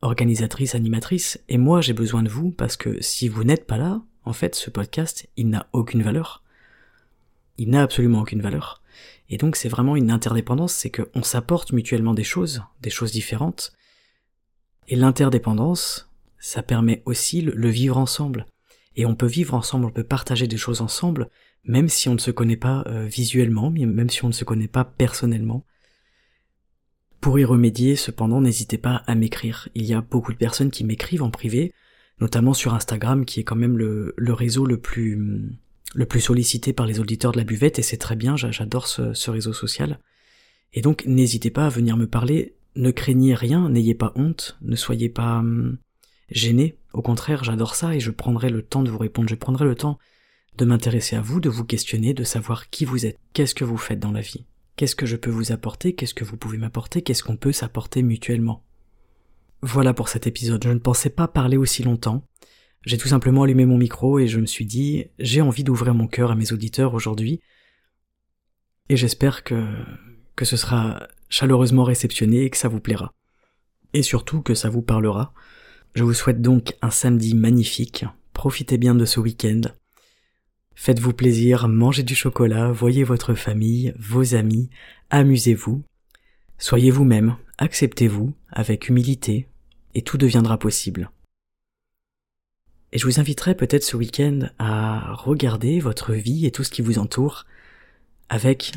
organisatrice, 0.00 0.76
animatrice, 0.76 1.40
et 1.48 1.58
moi 1.58 1.80
j'ai 1.80 1.92
besoin 1.92 2.22
de 2.22 2.28
vous 2.28 2.52
parce 2.52 2.76
que 2.76 3.02
si 3.02 3.26
vous 3.26 3.42
n'êtes 3.42 3.66
pas 3.66 3.78
là, 3.78 4.00
en 4.24 4.32
fait, 4.32 4.54
ce 4.54 4.70
podcast, 4.70 5.28
il 5.36 5.48
n'a 5.48 5.66
aucune 5.72 6.02
valeur. 6.02 6.44
Il 7.58 7.70
n'a 7.70 7.82
absolument 7.82 8.20
aucune 8.20 8.42
valeur. 8.42 8.80
Et 9.28 9.38
donc 9.38 9.56
c'est 9.56 9.68
vraiment 9.68 9.96
une 9.96 10.12
interdépendance, 10.12 10.72
c'est 10.72 10.90
qu'on 10.90 11.24
s'apporte 11.24 11.72
mutuellement 11.72 12.14
des 12.14 12.22
choses, 12.22 12.62
des 12.82 12.90
choses 12.90 13.10
différentes, 13.10 13.72
et 14.86 14.94
l'interdépendance, 14.94 16.12
ça 16.38 16.62
permet 16.62 17.02
aussi 17.06 17.40
le, 17.40 17.68
vivre 17.70 17.98
ensemble. 17.98 18.46
Et 18.94 19.04
on 19.04 19.16
peut 19.16 19.26
vivre 19.26 19.54
ensemble, 19.54 19.86
on 19.86 19.90
peut 19.90 20.04
partager 20.04 20.46
des 20.46 20.56
choses 20.56 20.80
ensemble, 20.80 21.28
même 21.66 21.88
si 21.88 22.08
on 22.08 22.14
ne 22.14 22.18
se 22.18 22.30
connaît 22.30 22.56
pas 22.56 22.84
euh, 22.86 23.06
visuellement, 23.06 23.70
même 23.70 24.10
si 24.10 24.24
on 24.24 24.28
ne 24.28 24.32
se 24.32 24.44
connaît 24.44 24.68
pas 24.68 24.84
personnellement. 24.84 25.64
Pour 27.20 27.38
y 27.38 27.44
remédier, 27.44 27.96
cependant, 27.96 28.40
n'hésitez 28.40 28.78
pas 28.78 29.02
à 29.06 29.14
m'écrire. 29.14 29.68
Il 29.74 29.84
y 29.84 29.94
a 29.94 30.00
beaucoup 30.00 30.32
de 30.32 30.38
personnes 30.38 30.70
qui 30.70 30.84
m'écrivent 30.84 31.22
en 31.22 31.30
privé, 31.30 31.72
notamment 32.20 32.54
sur 32.54 32.74
Instagram, 32.74 33.24
qui 33.24 33.40
est 33.40 33.44
quand 33.44 33.56
même 33.56 33.76
le, 33.76 34.14
réseau 34.32 34.64
le 34.64 34.78
plus, 34.78 35.50
le 35.94 36.06
plus 36.06 36.20
sollicité 36.20 36.72
par 36.72 36.86
les 36.86 37.00
auditeurs 37.00 37.32
de 37.32 37.38
la 37.38 37.44
buvette, 37.44 37.78
et 37.78 37.82
c'est 37.82 37.96
très 37.96 38.16
bien, 38.16 38.36
j'adore 38.36 38.86
ce, 38.86 39.30
réseau 39.30 39.52
social. 39.52 39.98
Et 40.72 40.82
donc, 40.82 41.04
n'hésitez 41.06 41.50
pas 41.50 41.66
à 41.66 41.70
venir 41.70 41.96
me 41.96 42.06
parler 42.06 42.56
ne 42.76 42.90
craignez 42.90 43.34
rien, 43.34 43.68
n'ayez 43.68 43.94
pas 43.94 44.12
honte, 44.16 44.58
ne 44.60 44.76
soyez 44.76 45.08
pas 45.08 45.38
hum, 45.38 45.78
gênés. 46.30 46.78
Au 46.92 47.02
contraire, 47.02 47.44
j'adore 47.44 47.74
ça 47.74 47.94
et 47.94 48.00
je 48.00 48.10
prendrai 48.10 48.50
le 48.50 48.62
temps 48.62 48.82
de 48.82 48.90
vous 48.90 48.98
répondre. 48.98 49.28
Je 49.28 49.34
prendrai 49.34 49.64
le 49.64 49.74
temps 49.74 49.98
de 50.56 50.64
m'intéresser 50.64 51.16
à 51.16 51.20
vous, 51.20 51.40
de 51.40 51.48
vous 51.48 51.64
questionner, 51.64 52.14
de 52.14 52.24
savoir 52.24 52.70
qui 52.70 52.84
vous 52.84 53.06
êtes, 53.06 53.18
qu'est-ce 53.32 53.54
que 53.54 53.64
vous 53.64 53.76
faites 53.76 53.98
dans 53.98 54.12
la 54.12 54.20
vie, 54.20 54.46
qu'est-ce 54.76 54.96
que 54.96 55.06
je 55.06 55.16
peux 55.16 55.30
vous 55.30 55.52
apporter, 55.52 55.94
qu'est-ce 55.94 56.14
que 56.14 56.24
vous 56.24 56.36
pouvez 56.36 56.58
m'apporter, 56.58 57.02
qu'est-ce 57.02 57.22
qu'on 57.22 57.36
peut 57.36 57.52
s'apporter 57.52 58.02
mutuellement. 58.02 58.64
Voilà 59.62 59.94
pour 59.94 60.08
cet 60.08 60.26
épisode. 60.26 60.62
Je 60.62 60.70
ne 60.70 60.78
pensais 60.78 61.10
pas 61.10 61.28
parler 61.28 61.56
aussi 61.56 61.82
longtemps. 61.82 62.24
J'ai 62.84 62.98
tout 62.98 63.08
simplement 63.08 63.42
allumé 63.42 63.66
mon 63.66 63.78
micro 63.78 64.18
et 64.18 64.28
je 64.28 64.38
me 64.38 64.46
suis 64.46 64.66
dit, 64.66 65.06
j'ai 65.18 65.40
envie 65.40 65.64
d'ouvrir 65.64 65.94
mon 65.94 66.06
cœur 66.06 66.30
à 66.30 66.36
mes 66.36 66.52
auditeurs 66.52 66.94
aujourd'hui. 66.94 67.40
Et 68.88 68.96
j'espère 68.96 69.42
que, 69.42 69.66
que 70.36 70.44
ce 70.44 70.56
sera 70.56 71.08
chaleureusement 71.28 71.84
réceptionné 71.84 72.42
et 72.42 72.50
que 72.50 72.56
ça 72.56 72.68
vous 72.68 72.80
plaira. 72.80 73.12
Et 73.92 74.02
surtout 74.02 74.42
que 74.42 74.54
ça 74.54 74.68
vous 74.68 74.82
parlera. 74.82 75.32
Je 75.94 76.04
vous 76.04 76.14
souhaite 76.14 76.42
donc 76.42 76.76
un 76.82 76.90
samedi 76.90 77.34
magnifique, 77.34 78.04
profitez 78.34 78.78
bien 78.78 78.94
de 78.94 79.04
ce 79.04 79.18
week-end. 79.18 79.62
Faites-vous 80.78 81.14
plaisir, 81.14 81.68
mangez 81.68 82.02
du 82.02 82.14
chocolat, 82.14 82.70
voyez 82.70 83.02
votre 83.02 83.34
famille, 83.34 83.94
vos 83.98 84.34
amis, 84.34 84.68
amusez-vous. 85.08 85.82
Soyez 86.58 86.90
vous-même, 86.90 87.36
acceptez-vous 87.56 88.34
avec 88.50 88.88
humilité, 88.88 89.48
et 89.94 90.02
tout 90.02 90.18
deviendra 90.18 90.58
possible. 90.58 91.10
Et 92.92 92.98
je 92.98 93.06
vous 93.06 93.18
inviterai 93.18 93.56
peut-être 93.56 93.84
ce 93.84 93.96
week-end 93.96 94.50
à 94.58 95.14
regarder 95.14 95.80
votre 95.80 96.12
vie 96.12 96.44
et 96.46 96.50
tout 96.50 96.62
ce 96.62 96.70
qui 96.70 96.82
vous 96.82 96.98
entoure 96.98 97.46
avec 98.28 98.74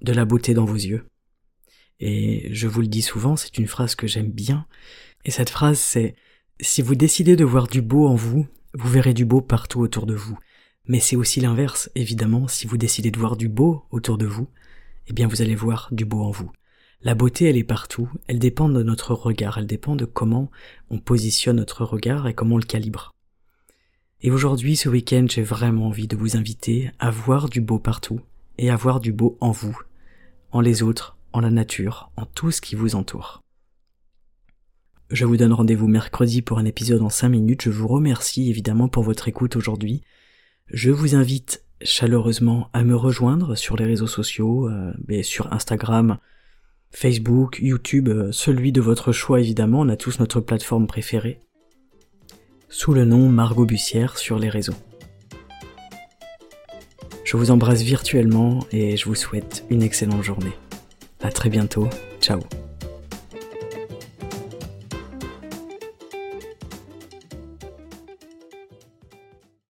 de 0.00 0.12
la 0.12 0.24
beauté 0.24 0.54
dans 0.54 0.64
vos 0.64 0.74
yeux. 0.74 1.04
Et 2.00 2.48
je 2.52 2.66
vous 2.66 2.80
le 2.80 2.88
dis 2.88 3.02
souvent, 3.02 3.36
c'est 3.36 3.58
une 3.58 3.68
phrase 3.68 3.94
que 3.94 4.06
j'aime 4.06 4.30
bien. 4.30 4.66
Et 5.26 5.30
cette 5.30 5.50
phrase 5.50 5.78
c'est 5.78 6.16
si 6.60 6.80
vous 6.80 6.94
décidez 6.94 7.36
de 7.36 7.44
voir 7.44 7.66
du 7.66 7.82
beau 7.82 8.08
en 8.08 8.14
vous, 8.14 8.46
vous 8.72 8.88
verrez 8.88 9.12
du 9.12 9.26
beau 9.26 9.42
partout 9.42 9.80
autour 9.80 10.06
de 10.06 10.14
vous. 10.14 10.38
Mais 10.86 11.00
c'est 11.00 11.16
aussi 11.16 11.40
l'inverse, 11.40 11.90
évidemment, 11.94 12.48
si 12.48 12.66
vous 12.66 12.76
décidez 12.76 13.10
de 13.10 13.18
voir 13.18 13.36
du 13.36 13.48
beau 13.48 13.84
autour 13.90 14.18
de 14.18 14.26
vous, 14.26 14.48
eh 15.06 15.12
bien 15.12 15.28
vous 15.28 15.42
allez 15.42 15.54
voir 15.54 15.88
du 15.92 16.04
beau 16.04 16.22
en 16.22 16.30
vous. 16.30 16.50
La 17.02 17.14
beauté, 17.14 17.48
elle 17.48 17.56
est 17.56 17.64
partout, 17.64 18.08
elle 18.28 18.38
dépend 18.38 18.68
de 18.68 18.82
notre 18.82 19.14
regard, 19.14 19.58
elle 19.58 19.66
dépend 19.66 19.96
de 19.96 20.04
comment 20.04 20.50
on 20.90 20.98
positionne 20.98 21.56
notre 21.56 21.84
regard 21.84 22.28
et 22.28 22.34
comment 22.34 22.54
on 22.56 22.58
le 22.58 22.64
calibre. 22.64 23.12
Et 24.20 24.30
aujourd'hui, 24.30 24.76
ce 24.76 24.88
week-end, 24.88 25.26
j'ai 25.28 25.42
vraiment 25.42 25.88
envie 25.88 26.06
de 26.06 26.16
vous 26.16 26.36
inviter 26.36 26.92
à 27.00 27.10
voir 27.10 27.48
du 27.48 27.60
beau 27.60 27.80
partout 27.80 28.20
et 28.58 28.70
à 28.70 28.76
voir 28.76 29.00
du 29.00 29.12
beau 29.12 29.36
en 29.40 29.50
vous, 29.50 29.76
en 30.52 30.60
les 30.60 30.84
autres, 30.84 31.16
en 31.32 31.40
la 31.40 31.50
nature, 31.50 32.12
en 32.16 32.26
tout 32.26 32.52
ce 32.52 32.60
qui 32.60 32.76
vous 32.76 32.94
entoure. 32.94 33.40
Je 35.10 35.24
vous 35.24 35.36
donne 35.36 35.52
rendez-vous 35.52 35.88
mercredi 35.88 36.40
pour 36.40 36.58
un 36.58 36.64
épisode 36.64 37.02
en 37.02 37.10
5 37.10 37.28
minutes. 37.30 37.62
Je 37.62 37.70
vous 37.70 37.88
remercie 37.88 38.48
évidemment 38.48 38.88
pour 38.88 39.02
votre 39.02 39.26
écoute 39.28 39.56
aujourd'hui. 39.56 40.02
Je 40.68 40.90
vous 40.90 41.14
invite 41.14 41.64
chaleureusement 41.82 42.68
à 42.72 42.84
me 42.84 42.96
rejoindre 42.96 43.56
sur 43.56 43.76
les 43.76 43.84
réseaux 43.84 44.06
sociaux, 44.06 44.68
euh, 44.68 45.22
sur 45.22 45.52
Instagram, 45.52 46.18
Facebook, 46.90 47.58
YouTube, 47.60 48.08
euh, 48.08 48.32
celui 48.32 48.72
de 48.72 48.80
votre 48.80 49.12
choix 49.12 49.40
évidemment, 49.40 49.80
on 49.80 49.88
a 49.88 49.96
tous 49.96 50.20
notre 50.20 50.40
plateforme 50.40 50.86
préférée, 50.86 51.40
sous 52.68 52.94
le 52.94 53.04
nom 53.04 53.28
Margot 53.28 53.66
Bussière 53.66 54.18
sur 54.18 54.38
les 54.38 54.48
réseaux. 54.48 54.76
Je 57.24 57.36
vous 57.36 57.50
embrasse 57.50 57.82
virtuellement 57.82 58.66
et 58.72 58.96
je 58.96 59.06
vous 59.06 59.14
souhaite 59.14 59.64
une 59.70 59.82
excellente 59.82 60.22
journée. 60.22 60.52
À 61.22 61.30
très 61.30 61.48
bientôt. 61.48 61.88
Ciao. 62.20 62.40